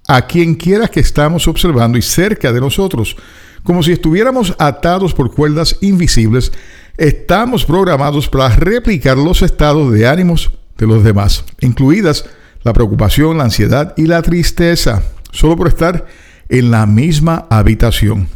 a 0.07 0.27
quien 0.27 0.55
quiera 0.55 0.88
que 0.88 1.01
estamos 1.01 1.49
observando 1.49 1.99
y 1.99 2.03
cerca 2.03 2.53
de 2.53 2.61
nosotros. 2.61 3.17
Como 3.62 3.83
si 3.83 3.93
estuviéramos 3.93 4.55
atados 4.59 5.14
por 5.14 5.35
cuerdas 5.35 5.79
invisibles, 5.81 6.53
estamos 6.97 7.64
programados 7.64 8.29
para 8.29 8.49
replicar 8.51 9.17
los 9.17 9.43
estados 9.43 9.93
de 9.93 10.07
ánimos 10.07 10.51
de 10.77 10.87
los 10.87 11.03
demás, 11.03 11.45
incluidas 11.61 12.27
la 12.62 12.73
preocupación, 12.73 13.38
la 13.38 13.45
ansiedad 13.45 13.95
y 13.97 14.07
la 14.07 14.23
tristeza, 14.23 15.03
solo 15.31 15.57
por 15.57 15.69
estar 15.69 16.07
en 16.49 16.71
la 16.71 16.87
misma 16.87 17.47
habitación. 17.51 18.29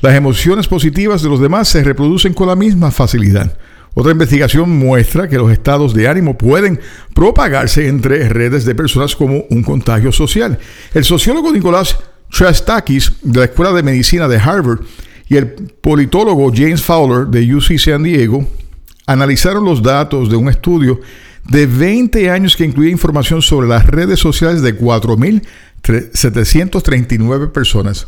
Las 0.00 0.14
emociones 0.14 0.66
positivas 0.66 1.22
de 1.22 1.28
los 1.28 1.40
demás 1.40 1.68
se 1.68 1.84
reproducen 1.84 2.32
con 2.32 2.48
la 2.48 2.56
misma 2.56 2.90
facilidad. 2.90 3.58
Otra 3.94 4.12
investigación 4.12 4.70
muestra 4.70 5.28
que 5.28 5.36
los 5.36 5.50
estados 5.50 5.94
de 5.94 6.06
ánimo 6.08 6.38
pueden 6.38 6.80
propagarse 7.14 7.88
entre 7.88 8.28
redes 8.28 8.64
de 8.64 8.74
personas 8.74 9.16
como 9.16 9.44
un 9.50 9.62
contagio 9.62 10.12
social. 10.12 10.58
El 10.94 11.04
sociólogo 11.04 11.52
Nicolás 11.52 11.98
Chastakis 12.30 13.12
de 13.22 13.40
la 13.40 13.46
Escuela 13.46 13.72
de 13.72 13.82
Medicina 13.82 14.28
de 14.28 14.38
Harvard 14.38 14.82
y 15.28 15.36
el 15.36 15.48
politólogo 15.48 16.52
James 16.54 16.82
Fowler 16.82 17.26
de 17.26 17.52
UC 17.54 17.76
San 17.78 18.04
Diego 18.04 18.46
analizaron 19.06 19.64
los 19.64 19.82
datos 19.82 20.30
de 20.30 20.36
un 20.36 20.48
estudio 20.48 21.00
de 21.48 21.66
20 21.66 22.30
años 22.30 22.54
que 22.56 22.64
incluía 22.64 22.92
información 22.92 23.42
sobre 23.42 23.66
las 23.66 23.84
redes 23.86 24.20
sociales 24.20 24.62
de 24.62 24.78
4.739 24.78 27.50
personas. 27.50 28.06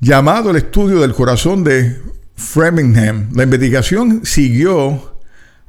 Llamado 0.00 0.50
el 0.50 0.56
estudio 0.56 1.00
del 1.00 1.14
corazón 1.14 1.62
de 1.62 1.96
Framingham, 2.34 3.28
la 3.34 3.44
investigación 3.44 4.22
siguió 4.24 5.11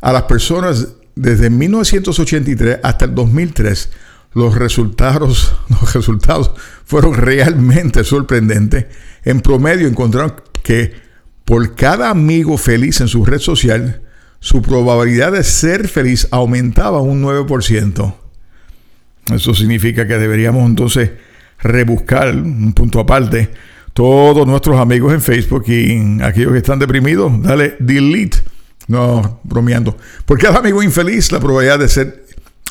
a 0.04 0.12
las 0.12 0.24
personas 0.24 0.90
desde 1.16 1.50
1983 1.50 2.80
hasta 2.84 3.06
el 3.06 3.16
2003, 3.16 3.90
los 4.34 4.54
resultados, 4.54 5.56
los 5.70 5.94
resultados 5.94 6.52
fueron 6.86 7.14
realmente 7.14 8.04
sorprendentes. 8.04 8.88
En 9.24 9.40
promedio 9.40 9.88
encontraron 9.88 10.36
que 10.62 10.94
por 11.46 11.76
cada 11.76 12.10
amigo 12.10 12.58
feliz 12.58 13.00
en 13.00 13.08
su 13.08 13.24
red 13.24 13.40
social, 13.40 14.02
su 14.42 14.62
probabilidad 14.62 15.32
de 15.32 15.44
ser 15.44 15.88
feliz 15.88 16.28
aumentaba 16.32 17.00
un 17.00 17.24
9%. 17.24 18.16
Eso 19.34 19.54
significa 19.54 20.06
que 20.06 20.18
deberíamos 20.18 20.68
entonces 20.68 21.12
rebuscar 21.60 22.36
un 22.36 22.74
punto 22.74 23.00
aparte 23.00 23.50
todos 23.94 24.46
nuestros 24.46 24.78
amigos 24.82 25.14
en 25.14 25.22
Facebook 25.22 25.64
y 25.68 26.22
aquellos 26.22 26.52
que 26.52 26.58
están 26.58 26.80
deprimidos, 26.80 27.42
dale 27.42 27.78
delete 27.80 28.40
no, 28.88 29.40
bromeando. 29.44 29.98
Por 30.26 30.40
cada 30.40 30.60
amigo 30.60 30.84
infeliz, 30.84 31.32
la 31.32 31.40
probabilidad 31.40 31.80
de 31.80 31.88
ser 31.88 32.26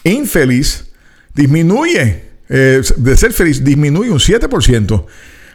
infeliz 0.05 0.93
disminuye. 1.35 2.33
Eh, 2.49 2.83
de 2.97 3.17
ser 3.17 3.33
feliz 3.33 3.65
disminuye 3.65 4.11
un 4.11 4.19
7%. 4.19 5.07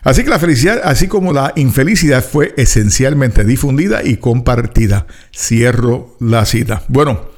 Así 0.04 0.24
que 0.24 0.30
la 0.30 0.40
felicidad, 0.40 0.82
así 0.84 1.08
como 1.08 1.34
la 1.34 1.54
infelicidad, 1.56 2.24
fue 2.24 2.54
esencialmente 2.58 3.44
difundida 3.44 4.04
y 4.04 4.18
compartida. 4.18 5.06
Cierro 5.36 6.16
la 6.20 6.46
cita. 6.46 6.84
Bueno, 6.88 7.30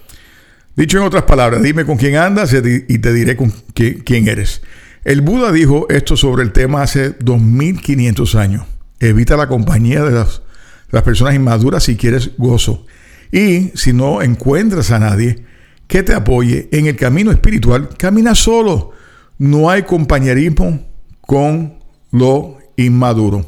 dicho 0.76 0.98
en 0.98 1.04
otras 1.04 1.24
palabras, 1.24 1.64
dime 1.64 1.86
con 1.86 1.98
quién 1.98 2.16
andas 2.16 2.54
y 2.54 3.00
te 3.00 3.14
diré 3.14 3.36
con 3.36 3.52
quién 3.74 4.28
eres. 4.28 4.62
El 5.04 5.22
Buda 5.22 5.52
dijo 5.52 5.88
esto 5.90 6.16
sobre 6.16 6.44
el 6.44 6.52
tema 6.52 6.84
hace 6.84 7.16
2500 7.20 8.36
años. 8.36 8.66
Evita 9.00 9.36
la 9.38 9.48
compañía 9.48 10.04
de 10.04 10.12
las, 10.12 10.40
de 10.40 10.92
las 10.92 11.04
personas 11.04 11.34
inmaduras 11.34 11.84
si 11.84 11.96
quieres 11.96 12.32
gozo. 12.38 12.86
Y 13.32 13.72
si 13.76 13.94
no 13.94 14.22
encuentras 14.22 14.92
a 14.92 15.00
nadie 15.00 15.44
que 15.88 16.04
te 16.04 16.14
apoye 16.14 16.70
en 16.72 16.88
el 16.88 16.96
camino 16.96 17.32
espiritual, 17.32 17.90
camina 17.98 18.36
solo. 18.36 18.92
No 19.38 19.70
hay 19.70 19.84
compañerismo 19.84 20.88
con 21.22 21.80
lo 22.12 22.58
inmaduro. 22.76 23.46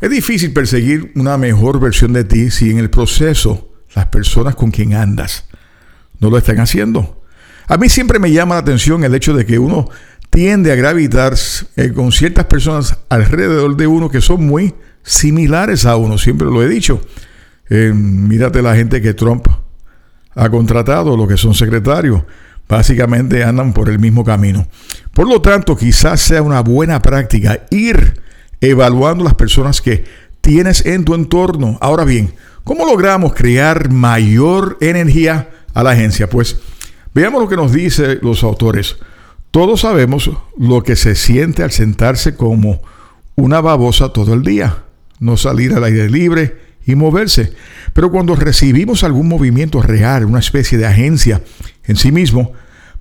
Es 0.00 0.10
difícil 0.10 0.52
perseguir 0.52 1.12
una 1.14 1.38
mejor 1.38 1.78
versión 1.78 2.12
de 2.12 2.24
ti 2.24 2.50
si 2.50 2.70
en 2.70 2.78
el 2.78 2.90
proceso 2.90 3.72
las 3.94 4.06
personas 4.06 4.54
con 4.54 4.70
quien 4.70 4.94
andas 4.94 5.44
no 6.18 6.30
lo 6.30 6.38
están 6.38 6.60
haciendo. 6.60 7.22
A 7.68 7.76
mí 7.76 7.88
siempre 7.88 8.18
me 8.18 8.32
llama 8.32 8.56
la 8.56 8.62
atención 8.62 9.04
el 9.04 9.14
hecho 9.14 9.34
de 9.34 9.46
que 9.46 9.58
uno 9.58 9.88
tiende 10.30 10.72
a 10.72 10.74
gravitar 10.74 11.34
eh, 11.76 11.92
con 11.92 12.10
ciertas 12.10 12.46
personas 12.46 12.98
alrededor 13.08 13.76
de 13.76 13.86
uno 13.86 14.10
que 14.10 14.20
son 14.20 14.46
muy 14.46 14.74
similares 15.02 15.84
a 15.84 15.96
uno, 15.96 16.16
siempre 16.16 16.46
lo 16.46 16.62
he 16.62 16.68
dicho. 16.68 17.02
Eh, 17.74 17.90
mírate 17.94 18.60
la 18.60 18.76
gente 18.76 19.00
que 19.00 19.14
Trump 19.14 19.46
ha 20.34 20.50
contratado, 20.50 21.16
los 21.16 21.26
que 21.26 21.38
son 21.38 21.54
secretarios, 21.54 22.22
básicamente 22.68 23.42
andan 23.44 23.72
por 23.72 23.88
el 23.88 23.98
mismo 23.98 24.26
camino. 24.26 24.66
Por 25.14 25.26
lo 25.26 25.40
tanto, 25.40 25.74
quizás 25.74 26.20
sea 26.20 26.42
una 26.42 26.60
buena 26.60 27.00
práctica 27.00 27.64
ir 27.70 28.20
evaluando 28.60 29.24
las 29.24 29.36
personas 29.36 29.80
que 29.80 30.04
tienes 30.42 30.84
en 30.84 31.06
tu 31.06 31.14
entorno. 31.14 31.78
Ahora 31.80 32.04
bien, 32.04 32.34
¿cómo 32.62 32.84
logramos 32.84 33.32
crear 33.32 33.90
mayor 33.90 34.76
energía 34.82 35.48
a 35.72 35.82
la 35.82 35.92
agencia? 35.92 36.28
Pues 36.28 36.58
veamos 37.14 37.40
lo 37.40 37.48
que 37.48 37.56
nos 37.56 37.72
dicen 37.72 38.18
los 38.20 38.44
autores. 38.44 38.98
Todos 39.50 39.80
sabemos 39.80 40.30
lo 40.58 40.82
que 40.82 40.94
se 40.94 41.14
siente 41.14 41.62
al 41.62 41.70
sentarse 41.70 42.36
como 42.36 42.82
una 43.34 43.62
babosa 43.62 44.12
todo 44.12 44.34
el 44.34 44.42
día, 44.42 44.84
no 45.20 45.38
salir 45.38 45.72
al 45.72 45.84
aire 45.84 46.10
libre, 46.10 46.71
y 46.86 46.94
moverse. 46.94 47.52
Pero 47.92 48.10
cuando 48.10 48.34
recibimos 48.34 49.04
algún 49.04 49.28
movimiento 49.28 49.82
real, 49.82 50.24
una 50.24 50.38
especie 50.38 50.78
de 50.78 50.86
agencia 50.86 51.42
en 51.84 51.96
sí 51.96 52.12
mismo, 52.12 52.52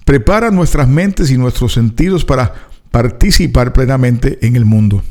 prepara 0.06 0.52
nuestras 0.52 0.88
mentes 0.88 1.32
y 1.32 1.38
nuestros 1.38 1.74
sentidos 1.74 2.26
para 2.26 2.54
participar 2.91 3.74
plenamente 3.74 4.39
en 4.46 4.56
el 4.56 4.65
mundo. 4.65 5.02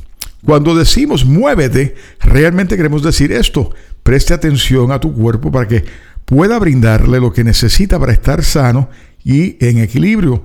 Cuando 0.45 0.75
decimos 0.75 1.25
muévete, 1.25 1.95
realmente 2.21 2.77
queremos 2.77 3.03
decir 3.03 3.33
esto. 3.33 3.75
Preste 4.03 4.33
atención 4.33 4.91
a 4.93 5.01
tu 5.01 5.13
cuerpo 5.13 5.53
para 5.53 5.69
que 5.69 5.85
pueda 6.25 6.59
brindarle 6.59 7.21
lo 7.21 7.33
que 7.33 7.45
necesita 7.45 7.99
para 7.99 8.13
estar 8.13 8.43
sano 8.43 8.89
y 9.25 9.57
en 9.65 9.79
equilibrio. 9.79 10.45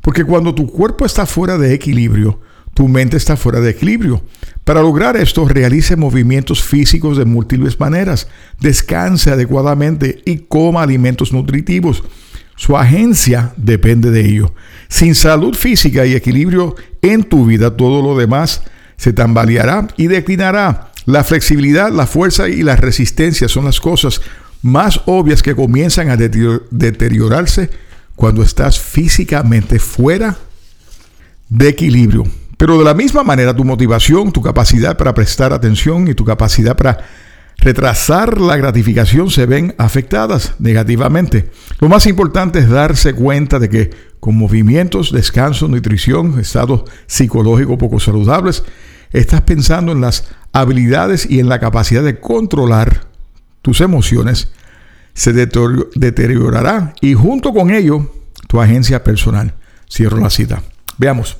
Porque 0.00 0.24
cuando 0.24 0.54
tu 0.54 0.66
cuerpo 0.66 1.04
está 1.06 1.26
fuera 1.26 1.56
de 1.56 1.72
equilibrio, 1.72 2.40
tu 2.74 2.88
mente 2.88 3.16
está 3.16 3.36
fuera 3.36 3.60
de 3.60 3.70
equilibrio. 3.70 4.22
Para 4.64 4.82
lograr 4.82 5.16
esto, 5.16 5.46
realice 5.46 5.96
movimientos 5.96 6.62
físicos 6.62 7.16
de 7.16 7.24
múltiples 7.24 7.78
maneras, 7.78 8.28
descanse 8.60 9.30
adecuadamente 9.30 10.22
y 10.24 10.38
coma 10.38 10.82
alimentos 10.82 11.32
nutritivos. 11.32 12.02
Su 12.56 12.76
agencia 12.76 13.52
depende 13.56 14.10
de 14.10 14.20
ello. 14.20 14.54
Sin 14.88 15.14
salud 15.14 15.54
física 15.54 16.04
y 16.04 16.14
equilibrio 16.14 16.76
en 17.02 17.24
tu 17.24 17.46
vida, 17.46 17.76
todo 17.76 18.02
lo 18.02 18.18
demás 18.18 18.62
se 18.96 19.12
tambaleará 19.12 19.88
y 19.96 20.08
declinará. 20.08 20.92
La 21.06 21.24
flexibilidad, 21.24 21.90
la 21.90 22.06
fuerza 22.06 22.48
y 22.48 22.62
la 22.62 22.76
resistencia 22.76 23.48
son 23.48 23.64
las 23.64 23.80
cosas 23.80 24.20
más 24.62 25.00
obvias 25.06 25.42
que 25.42 25.56
comienzan 25.56 26.10
a 26.10 26.16
deteriorarse 26.16 27.70
cuando 28.14 28.42
estás 28.42 28.78
físicamente 28.78 29.78
fuera 29.78 30.36
de 31.48 31.68
equilibrio. 31.68 32.24
Pero 32.60 32.76
de 32.76 32.84
la 32.84 32.92
misma 32.92 33.22
manera 33.22 33.56
tu 33.56 33.64
motivación, 33.64 34.32
tu 34.32 34.42
capacidad 34.42 34.98
para 34.98 35.14
prestar 35.14 35.54
atención 35.54 36.06
y 36.08 36.14
tu 36.14 36.26
capacidad 36.26 36.76
para 36.76 36.98
retrasar 37.56 38.38
la 38.38 38.58
gratificación 38.58 39.30
se 39.30 39.46
ven 39.46 39.74
afectadas 39.78 40.56
negativamente. 40.58 41.48
Lo 41.78 41.88
más 41.88 42.04
importante 42.04 42.58
es 42.58 42.68
darse 42.68 43.14
cuenta 43.14 43.58
de 43.58 43.70
que 43.70 43.90
con 44.20 44.36
movimientos, 44.36 45.10
descanso, 45.10 45.68
nutrición, 45.68 46.38
estados 46.38 46.82
psicológicos 47.06 47.78
poco 47.78 47.98
saludables, 47.98 48.62
estás 49.10 49.40
pensando 49.40 49.92
en 49.92 50.02
las 50.02 50.28
habilidades 50.52 51.24
y 51.30 51.40
en 51.40 51.48
la 51.48 51.60
capacidad 51.60 52.02
de 52.02 52.20
controlar 52.20 53.06
tus 53.62 53.80
emociones, 53.80 54.52
se 55.14 55.32
deteriorará 55.32 56.92
y 57.00 57.14
junto 57.14 57.54
con 57.54 57.70
ello 57.70 58.12
tu 58.48 58.60
agencia 58.60 59.02
personal. 59.02 59.54
Cierro 59.88 60.18
la 60.18 60.28
cita. 60.28 60.62
Veamos. 60.98 61.38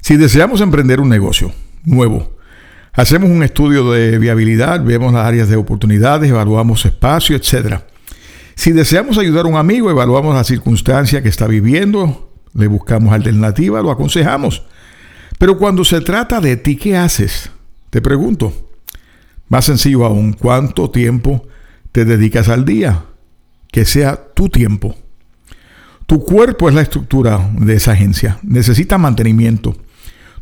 Si 0.00 0.16
deseamos 0.16 0.60
emprender 0.60 1.00
un 1.00 1.08
negocio 1.08 1.52
nuevo, 1.84 2.36
hacemos 2.92 3.30
un 3.30 3.42
estudio 3.42 3.90
de 3.90 4.18
viabilidad, 4.18 4.82
vemos 4.82 5.12
las 5.12 5.26
áreas 5.26 5.48
de 5.48 5.56
oportunidades, 5.56 6.30
evaluamos 6.30 6.84
espacio, 6.86 7.36
etc. 7.36 7.80
Si 8.54 8.72
deseamos 8.72 9.18
ayudar 9.18 9.44
a 9.44 9.48
un 9.48 9.56
amigo, 9.56 9.90
evaluamos 9.90 10.34
la 10.34 10.44
circunstancia 10.44 11.22
que 11.22 11.28
está 11.28 11.46
viviendo, 11.46 12.30
le 12.54 12.66
buscamos 12.66 13.12
alternativa, 13.12 13.82
lo 13.82 13.90
aconsejamos. 13.90 14.64
Pero 15.38 15.56
cuando 15.56 15.84
se 15.84 16.00
trata 16.00 16.40
de 16.40 16.56
ti, 16.56 16.76
¿qué 16.76 16.96
haces? 16.96 17.50
Te 17.90 18.00
pregunto. 18.00 18.52
Más 19.48 19.64
sencillo 19.64 20.04
aún, 20.04 20.32
¿cuánto 20.32 20.90
tiempo 20.90 21.46
te 21.92 22.04
dedicas 22.04 22.48
al 22.48 22.64
día? 22.64 23.04
Que 23.72 23.84
sea 23.84 24.16
tu 24.34 24.48
tiempo. 24.48 24.94
Tu 26.06 26.24
cuerpo 26.24 26.68
es 26.68 26.74
la 26.74 26.82
estructura 26.82 27.50
de 27.56 27.74
esa 27.74 27.92
agencia. 27.92 28.38
Necesita 28.42 28.98
mantenimiento. 28.98 29.76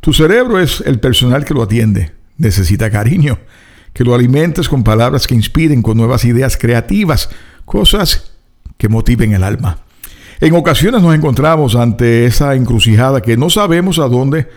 Tu 0.01 0.13
cerebro 0.13 0.61
es 0.61 0.83
el 0.87 1.01
personal 1.01 1.45
que 1.45 1.55
lo 1.55 1.63
atiende. 1.63 2.13
Necesita 2.37 2.91
cariño. 2.91 3.39
Que 3.93 4.05
lo 4.05 4.15
alimentes 4.15 4.69
con 4.69 4.85
palabras 4.85 5.27
que 5.27 5.35
inspiren, 5.35 5.83
con 5.83 5.97
nuevas 5.97 6.25
ideas 6.25 6.57
creativas, 6.57 7.31
cosas 7.65 8.33
que 8.77 8.89
motiven 8.89 9.33
el 9.33 9.43
alma. 9.43 9.79
En 10.41 10.55
ocasiones 10.55 11.03
nos 11.03 11.15
encontramos 11.15 11.75
ante 11.75 12.25
esa 12.27 12.55
encrucijada 12.55 13.21
que 13.21 13.37
no 13.37 13.51
sabemos 13.51 13.99
a 13.99 14.07
dónde 14.09 14.49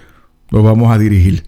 nos 0.51 0.63
vamos 0.63 0.93
a 0.93 0.99
dirigir. 0.99 1.47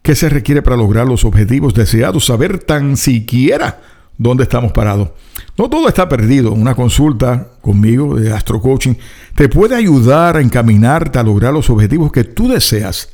¿Qué 0.00 0.14
se 0.14 0.28
requiere 0.28 0.62
para 0.62 0.76
lograr 0.76 1.06
los 1.06 1.24
objetivos 1.24 1.74
deseados? 1.74 2.24
Saber 2.24 2.58
tan 2.58 2.96
siquiera 2.96 3.80
dónde 4.16 4.44
estamos 4.44 4.72
parados. 4.72 5.10
No 5.56 5.68
todo 5.68 5.88
está 5.88 6.08
perdido. 6.08 6.52
Una 6.52 6.74
consulta 6.74 7.48
conmigo 7.60 8.16
de 8.16 8.32
Astro 8.32 8.60
Coaching 8.60 8.94
te 9.34 9.48
puede 9.48 9.76
ayudar 9.76 10.36
a 10.36 10.40
encaminarte 10.40 11.18
a 11.18 11.22
lograr 11.22 11.52
los 11.52 11.70
objetivos 11.70 12.10
que 12.10 12.24
tú 12.24 12.48
deseas. 12.48 13.10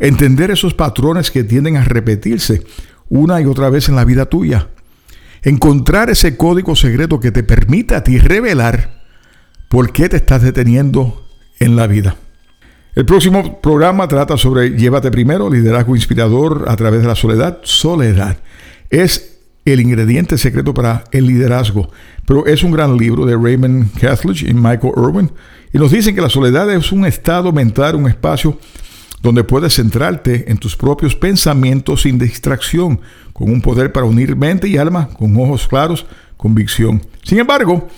Entender 0.00 0.50
esos 0.50 0.72
patrones 0.72 1.30
que 1.30 1.44
tienden 1.44 1.76
a 1.76 1.84
repetirse 1.84 2.64
una 3.10 3.40
y 3.40 3.44
otra 3.44 3.68
vez 3.68 3.88
en 3.90 3.96
la 3.96 4.04
vida 4.04 4.26
tuya. 4.26 4.68
Encontrar 5.42 6.08
ese 6.08 6.38
código 6.38 6.74
secreto 6.74 7.20
que 7.20 7.30
te 7.30 7.42
permita 7.42 7.98
a 7.98 8.02
ti 8.02 8.18
revelar 8.18 9.02
por 9.68 9.92
qué 9.92 10.08
te 10.08 10.16
estás 10.16 10.42
deteniendo 10.42 11.26
en 11.58 11.76
la 11.76 11.86
vida. 11.86 12.16
El 12.94 13.04
próximo 13.04 13.60
programa 13.60 14.08
trata 14.08 14.36
sobre 14.36 14.70
Llévate 14.70 15.10
primero, 15.10 15.50
liderazgo 15.50 15.94
inspirador 15.94 16.64
a 16.66 16.76
través 16.76 17.02
de 17.02 17.08
la 17.08 17.14
soledad. 17.14 17.58
Soledad 17.62 18.38
es 18.88 19.38
el 19.64 19.80
ingrediente 19.80 20.38
secreto 20.38 20.72
para 20.72 21.04
el 21.12 21.26
liderazgo, 21.26 21.90
pero 22.26 22.46
es 22.46 22.62
un 22.62 22.72
gran 22.72 22.96
libro 22.96 23.26
de 23.26 23.36
Raymond 23.36 23.92
Cathledge 24.00 24.48
y 24.48 24.54
Michael 24.54 24.94
Irwin. 24.96 25.30
Y 25.72 25.78
nos 25.78 25.92
dicen 25.92 26.14
que 26.14 26.20
la 26.20 26.30
soledad 26.30 26.72
es 26.72 26.90
un 26.90 27.04
estado 27.04 27.52
mental, 27.52 27.96
un 27.96 28.08
espacio 28.08 28.58
donde 29.22 29.44
puedes 29.44 29.74
centrarte 29.74 30.50
en 30.50 30.58
tus 30.58 30.76
propios 30.76 31.14
pensamientos 31.14 32.02
sin 32.02 32.18
distracción, 32.18 33.00
con 33.32 33.50
un 33.50 33.60
poder 33.60 33.92
para 33.92 34.06
unir 34.06 34.36
mente 34.36 34.68
y 34.68 34.76
alma, 34.76 35.08
con 35.08 35.36
ojos 35.36 35.68
claros, 35.68 36.06
convicción. 36.36 37.02
Sin 37.22 37.38
embargo, 37.38 37.88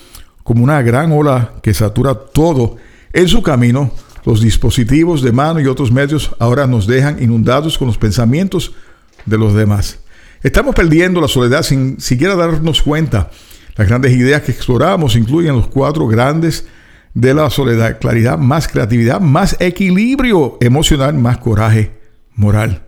como 0.43 0.65
una 0.65 0.83
gran 0.83 1.13
ola 1.13 1.55
que 1.63 1.75
satura 1.75 2.15
todo 2.15 2.77
en 3.13 3.29
su 3.29 3.43
camino, 3.43 3.93
los 4.25 4.41
dispositivos 4.41 5.23
de 5.23 5.33
mano 5.33 5.61
y 5.61 5.67
otros 5.67 5.91
medios 5.91 6.31
ahora 6.39 6.67
nos 6.67 6.87
dejan 6.87 7.23
inundados 7.23 7.79
con 7.79 7.89
los 7.89 7.99
pensamientos 7.99 8.73
de 9.27 9.39
los 9.39 9.55
demás. 9.55 9.99
Estamos 10.43 10.75
perdiendo 10.75 11.21
la 11.21 11.29
soledad 11.29 11.63
sin 11.63 12.01
siquiera 12.01 12.35
darnos 12.35 12.83
cuenta. 12.83 13.31
Las 13.77 13.89
grandes 13.89 14.13
ideas 14.13 14.43
que 14.43 14.53
exploramos 14.53 15.17
incluyen 15.17 15.55
los 15.55 15.69
cuatro 15.69 16.07
grandes 16.07 16.67
de 17.15 17.35
la 17.35 17.51
soledad. 17.51 17.99
Claridad, 17.99 18.39
más 18.39 18.69
creatividad, 18.69 19.21
más 19.21 19.57
equilibrio 19.61 20.59
emocional, 20.61 21.15
más 21.15 21.39
coraje 21.39 21.93
moral. 22.35 22.87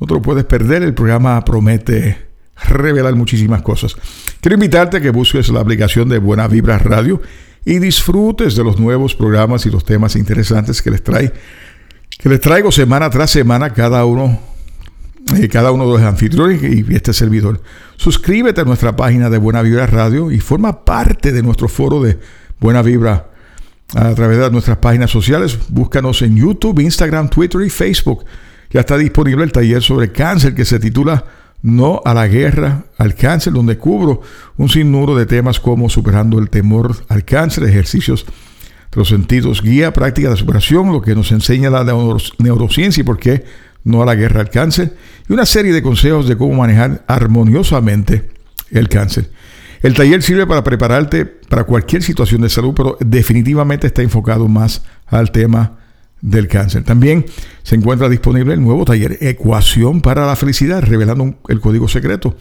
No 0.00 0.06
te 0.06 0.14
lo 0.14 0.22
puedes 0.22 0.44
perder, 0.44 0.82
el 0.82 0.94
programa 0.94 1.42
promete 1.44 2.26
revelar 2.68 3.14
muchísimas 3.14 3.62
cosas. 3.62 3.96
Quiero 4.40 4.54
invitarte 4.54 4.98
a 4.98 5.00
que 5.00 5.10
busques 5.10 5.48
la 5.48 5.60
aplicación 5.60 6.08
de 6.08 6.18
Buena 6.18 6.48
Vibra 6.48 6.78
Radio 6.78 7.20
y 7.64 7.78
disfrutes 7.78 8.56
de 8.56 8.64
los 8.64 8.78
nuevos 8.78 9.14
programas 9.14 9.66
y 9.66 9.70
los 9.70 9.84
temas 9.84 10.16
interesantes 10.16 10.80
que 10.80 10.90
les 10.90 11.02
trae 11.02 11.32
que 12.18 12.28
les 12.30 12.40
traigo 12.40 12.72
semana 12.72 13.10
tras 13.10 13.30
semana 13.30 13.74
cada 13.74 14.04
uno 14.04 14.40
eh, 15.36 15.48
cada 15.48 15.72
uno 15.72 15.86
de 15.86 15.98
los 15.98 16.02
anfitriones 16.02 16.62
y 16.62 16.86
este 16.94 17.12
servidor. 17.12 17.60
Suscríbete 17.96 18.60
a 18.60 18.64
nuestra 18.64 18.94
página 18.94 19.28
de 19.28 19.38
Buena 19.38 19.62
Vibra 19.62 19.86
Radio 19.86 20.30
y 20.30 20.38
forma 20.38 20.84
parte 20.84 21.32
de 21.32 21.42
nuestro 21.42 21.68
foro 21.68 22.00
de 22.00 22.18
Buena 22.60 22.82
Vibra 22.82 23.30
a 23.94 24.14
través 24.14 24.38
de 24.38 24.50
nuestras 24.50 24.78
páginas 24.78 25.10
sociales. 25.10 25.58
Búscanos 25.68 26.22
en 26.22 26.36
YouTube, 26.36 26.80
Instagram, 26.80 27.28
Twitter 27.28 27.60
y 27.62 27.70
Facebook. 27.70 28.24
Ya 28.70 28.80
está 28.80 28.96
disponible 28.98 29.44
el 29.44 29.52
taller 29.52 29.82
sobre 29.82 30.12
cáncer 30.12 30.54
que 30.54 30.64
se 30.64 30.78
titula 30.78 31.24
no 31.62 32.00
a 32.04 32.14
la 32.14 32.26
guerra 32.28 32.84
al 32.98 33.14
cáncer, 33.14 33.52
donde 33.52 33.78
cubro 33.78 34.20
un 34.56 34.68
sinnúmero 34.68 35.16
de 35.16 35.26
temas 35.26 35.58
como 35.58 35.88
superando 35.88 36.38
el 36.38 36.50
temor 36.50 36.96
al 37.08 37.24
cáncer, 37.24 37.64
ejercicios 37.64 38.24
de 38.24 38.96
los 38.96 39.08
sentidos, 39.08 39.62
guía, 39.62 39.92
práctica 39.92 40.30
de 40.30 40.36
superación, 40.36 40.92
lo 40.92 41.02
que 41.02 41.14
nos 41.14 41.32
enseña 41.32 41.70
la 41.70 41.84
neurociencia 42.38 43.00
y 43.00 43.04
por 43.04 43.18
qué 43.18 43.44
no 43.84 44.02
a 44.02 44.06
la 44.06 44.14
guerra 44.14 44.40
al 44.40 44.50
cáncer, 44.50 44.96
y 45.28 45.32
una 45.32 45.46
serie 45.46 45.72
de 45.72 45.82
consejos 45.82 46.28
de 46.28 46.36
cómo 46.36 46.54
manejar 46.54 47.04
armoniosamente 47.06 48.30
el 48.70 48.88
cáncer. 48.88 49.30
El 49.86 49.94
taller 49.94 50.20
sirve 50.20 50.48
para 50.48 50.64
prepararte 50.64 51.24
para 51.24 51.62
cualquier 51.62 52.02
situación 52.02 52.40
de 52.40 52.48
salud, 52.48 52.74
pero 52.74 52.98
definitivamente 52.98 53.86
está 53.86 54.02
enfocado 54.02 54.48
más 54.48 54.82
al 55.06 55.30
tema 55.30 55.78
del 56.20 56.48
cáncer. 56.48 56.82
También 56.82 57.24
se 57.62 57.76
encuentra 57.76 58.08
disponible 58.08 58.54
el 58.54 58.60
nuevo 58.60 58.84
taller 58.84 59.16
Ecuación 59.20 60.00
para 60.00 60.26
la 60.26 60.34
Felicidad, 60.34 60.82
revelando 60.82 61.36
el 61.46 61.60
código 61.60 61.86
secreto. 61.86 62.36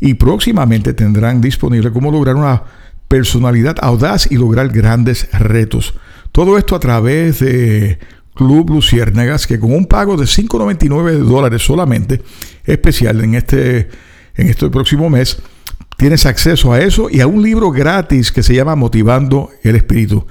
Y 0.00 0.14
próximamente 0.14 0.94
tendrán 0.94 1.42
disponible 1.42 1.92
cómo 1.92 2.10
lograr 2.10 2.34
una 2.34 2.62
personalidad 3.08 3.76
audaz 3.82 4.32
y 4.32 4.36
lograr 4.36 4.70
grandes 4.70 5.30
retos. 5.32 5.92
Todo 6.32 6.56
esto 6.56 6.74
a 6.74 6.80
través 6.80 7.40
de 7.40 7.98
Club 8.34 8.70
Luciérnagas, 8.70 9.46
que 9.46 9.60
con 9.60 9.74
un 9.74 9.84
pago 9.84 10.16
de 10.16 10.24
5,99 10.24 11.18
dólares 11.18 11.60
solamente, 11.60 12.22
especial 12.64 13.22
en 13.22 13.34
este, 13.34 13.90
en 14.34 14.48
este 14.48 14.70
próximo 14.70 15.10
mes, 15.10 15.42
tienes 15.96 16.26
acceso 16.26 16.72
a 16.72 16.80
eso 16.80 17.08
y 17.10 17.20
a 17.20 17.26
un 17.26 17.42
libro 17.42 17.70
gratis 17.70 18.32
que 18.32 18.42
se 18.42 18.54
llama 18.54 18.76
Motivando 18.76 19.50
el 19.62 19.76
Espíritu. 19.76 20.26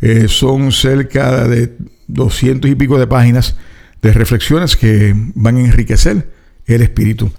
Eh, 0.00 0.28
son 0.28 0.72
cerca 0.72 1.46
de 1.46 1.76
200 2.08 2.70
y 2.70 2.74
pico 2.74 2.98
de 2.98 3.06
páginas 3.06 3.56
de 4.00 4.12
reflexiones 4.12 4.76
que 4.76 5.14
van 5.34 5.56
a 5.56 5.60
enriquecer 5.60 6.30
el 6.66 6.82
espíritu. 6.82 7.30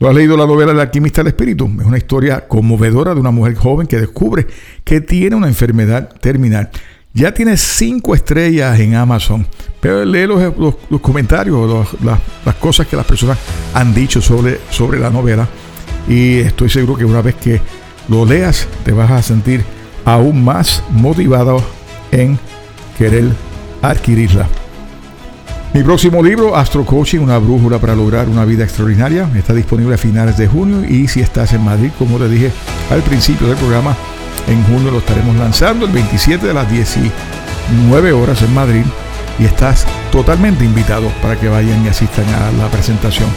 ¿No 0.00 0.08
has 0.08 0.14
leído 0.14 0.36
la 0.36 0.46
novela 0.46 0.72
El 0.72 0.80
alquimista 0.80 1.20
del 1.22 1.28
espíritu? 1.28 1.70
Es 1.80 1.86
una 1.86 1.98
historia 1.98 2.46
conmovedora 2.46 3.14
de 3.14 3.20
una 3.20 3.30
mujer 3.32 3.56
joven 3.56 3.86
que 3.86 3.98
descubre 3.98 4.46
que 4.84 5.00
tiene 5.00 5.36
una 5.36 5.48
enfermedad 5.48 6.08
terminal. 6.20 6.70
Ya 7.12 7.34
tiene 7.34 7.56
cinco 7.56 8.14
estrellas 8.14 8.78
en 8.78 8.94
Amazon, 8.94 9.46
pero 9.80 10.04
lee 10.04 10.26
los, 10.26 10.56
los, 10.56 11.00
comentarios, 11.00 11.88
las 12.02 12.54
cosas 12.56 12.86
que 12.86 12.96
las 12.96 13.06
personas 13.06 13.38
han 13.74 13.92
dicho 13.92 14.22
sobre, 14.22 14.60
sobre 14.70 15.00
la 15.00 15.10
novela 15.10 15.48
y 16.08 16.38
estoy 16.38 16.70
seguro 16.70 16.96
que 16.96 17.04
una 17.04 17.22
vez 17.22 17.34
que 17.36 17.60
lo 18.08 18.24
leas 18.24 18.66
te 18.84 18.92
vas 18.92 19.10
a 19.10 19.22
sentir 19.22 19.64
aún 20.04 20.42
más 20.42 20.82
motivado 20.90 21.62
en 22.10 22.38
querer 22.96 23.26
adquirirla. 23.82 24.48
Mi 25.74 25.82
próximo 25.82 26.22
libro, 26.22 26.56
Astro 26.56 26.84
Coaching, 26.84 27.18
una 27.18 27.36
brújula 27.36 27.78
para 27.78 27.94
lograr 27.94 28.28
una 28.28 28.46
vida 28.46 28.64
extraordinaria, 28.64 29.28
está 29.36 29.52
disponible 29.52 29.94
a 29.94 29.98
finales 29.98 30.38
de 30.38 30.48
junio 30.48 30.82
y 30.82 31.06
si 31.08 31.20
estás 31.20 31.52
en 31.52 31.62
Madrid, 31.62 31.90
como 31.98 32.16
te 32.16 32.28
dije 32.28 32.50
al 32.90 33.02
principio 33.02 33.46
del 33.48 33.56
programa, 33.56 33.94
en 34.48 34.64
junio 34.64 34.90
lo 34.90 34.98
estaremos 34.98 35.36
lanzando 35.36 35.84
el 35.84 35.92
27 35.92 36.46
de 36.46 36.54
las 36.54 36.70
19 36.70 38.12
horas 38.12 38.40
en 38.40 38.54
Madrid 38.54 38.82
y 39.38 39.44
estás 39.44 39.86
totalmente 40.10 40.64
invitado 40.64 41.12
para 41.20 41.38
que 41.38 41.48
vayan 41.48 41.84
y 41.84 41.88
asistan 41.88 42.24
a 42.30 42.50
la 42.52 42.68
presentación. 42.70 43.28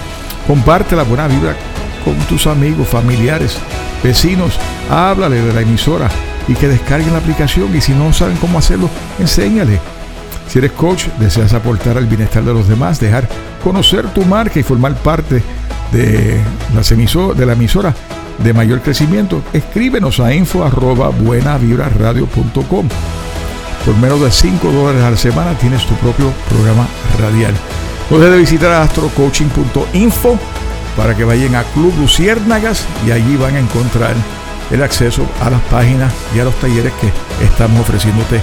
Comparte 0.47 0.95
la 0.95 1.03
buena 1.03 1.27
vibra 1.27 1.55
con 2.03 2.15
tus 2.27 2.47
amigos, 2.47 2.87
familiares, 2.87 3.57
vecinos, 4.03 4.59
háblale 4.89 5.41
de 5.41 5.53
la 5.53 5.61
emisora 5.61 6.09
y 6.47 6.53
que 6.53 6.67
descarguen 6.67 7.13
la 7.13 7.19
aplicación 7.19 7.75
y 7.75 7.81
si 7.81 7.93
no 7.93 8.11
saben 8.13 8.37
cómo 8.37 8.59
hacerlo, 8.59 8.89
enséñale. 9.19 9.79
Si 10.47 10.59
eres 10.59 10.71
coach, 10.71 11.05
deseas 11.17 11.53
aportar 11.53 11.97
al 11.97 12.07
bienestar 12.07 12.43
de 12.43 12.53
los 12.53 12.67
demás, 12.67 12.99
dejar 12.99 13.27
conocer 13.63 14.07
tu 14.09 14.25
marca 14.25 14.59
y 14.59 14.63
formar 14.63 14.95
parte 14.95 15.41
de, 15.91 16.41
de 17.35 17.45
la 17.45 17.53
emisora 17.53 17.93
de 18.43 18.53
mayor 18.53 18.81
crecimiento, 18.81 19.41
escríbenos 19.53 20.19
a 20.19 20.33
info 20.33 20.63
arroba 20.63 21.11
Por 23.85 23.97
menos 23.97 24.21
de 24.21 24.31
5 24.31 24.71
dólares 24.71 25.03
a 25.03 25.11
la 25.11 25.17
semana 25.17 25.53
tienes 25.53 25.85
tu 25.85 25.93
propio 25.95 26.31
programa 26.49 26.87
radial. 27.19 27.53
No 28.09 28.17
dejes 28.17 28.33
de 28.33 28.39
visitar 28.39 28.71
astrocoaching.info 28.71 30.39
para 31.01 31.15
que 31.15 31.23
vayan 31.23 31.55
a 31.55 31.63
Club 31.63 31.91
Luciérnagas 31.97 32.85
y 33.07 33.09
allí 33.09 33.35
van 33.35 33.55
a 33.55 33.59
encontrar 33.59 34.13
el 34.69 34.83
acceso 34.83 35.27
a 35.41 35.49
las 35.49 35.59
páginas 35.61 36.13
y 36.35 36.39
a 36.39 36.43
los 36.43 36.53
talleres 36.59 36.93
que 37.01 37.11
estamos 37.43 37.79
ofreciéndote 37.81 38.39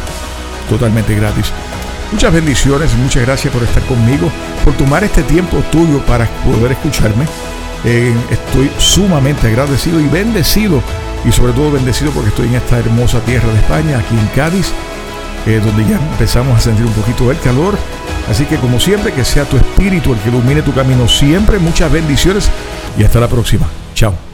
totalmente 0.69 1.15
gratis. 1.15 1.53
Muchas 2.11 2.33
bendiciones, 2.33 2.93
muchas 2.95 3.25
gracias 3.25 3.55
por 3.55 3.63
estar 3.63 3.81
conmigo, 3.85 4.29
por 4.65 4.75
tomar 4.75 5.05
este 5.05 5.23
tiempo 5.23 5.59
tuyo 5.71 6.05
para 6.05 6.27
poder 6.45 6.73
escucharme. 6.73 7.27
Eh, 7.85 8.13
estoy 8.29 8.69
sumamente 8.77 9.47
agradecido 9.47 10.01
y 10.01 10.09
bendecido, 10.09 10.83
y 11.25 11.31
sobre 11.31 11.53
todo 11.53 11.71
bendecido 11.71 12.11
porque 12.11 12.31
estoy 12.31 12.49
en 12.49 12.57
esta 12.57 12.81
hermosa 12.81 13.21
tierra 13.21 13.53
de 13.53 13.59
España, 13.61 14.01
aquí 14.01 14.19
en 14.19 14.27
Cádiz, 14.35 14.73
eh, 15.47 15.61
donde 15.65 15.85
ya 15.85 15.97
empezamos 15.97 16.59
a 16.59 16.61
sentir 16.61 16.87
un 16.87 16.93
poquito 16.93 17.31
el 17.31 17.39
calor. 17.39 17.79
Así 18.31 18.45
que 18.45 18.57
como 18.57 18.79
siempre, 18.79 19.13
que 19.13 19.25
sea 19.25 19.45
tu 19.45 19.57
espíritu 19.57 20.13
el 20.13 20.19
que 20.21 20.29
ilumine 20.29 20.63
tu 20.63 20.75
camino 20.75 21.09
siempre. 21.09 21.59
Muchas 21.59 21.91
bendiciones 21.91 22.51
y 22.99 23.05
hasta 23.05 23.21
la 23.21 23.29
próxima. 23.29 23.67
Chao. 23.95 24.28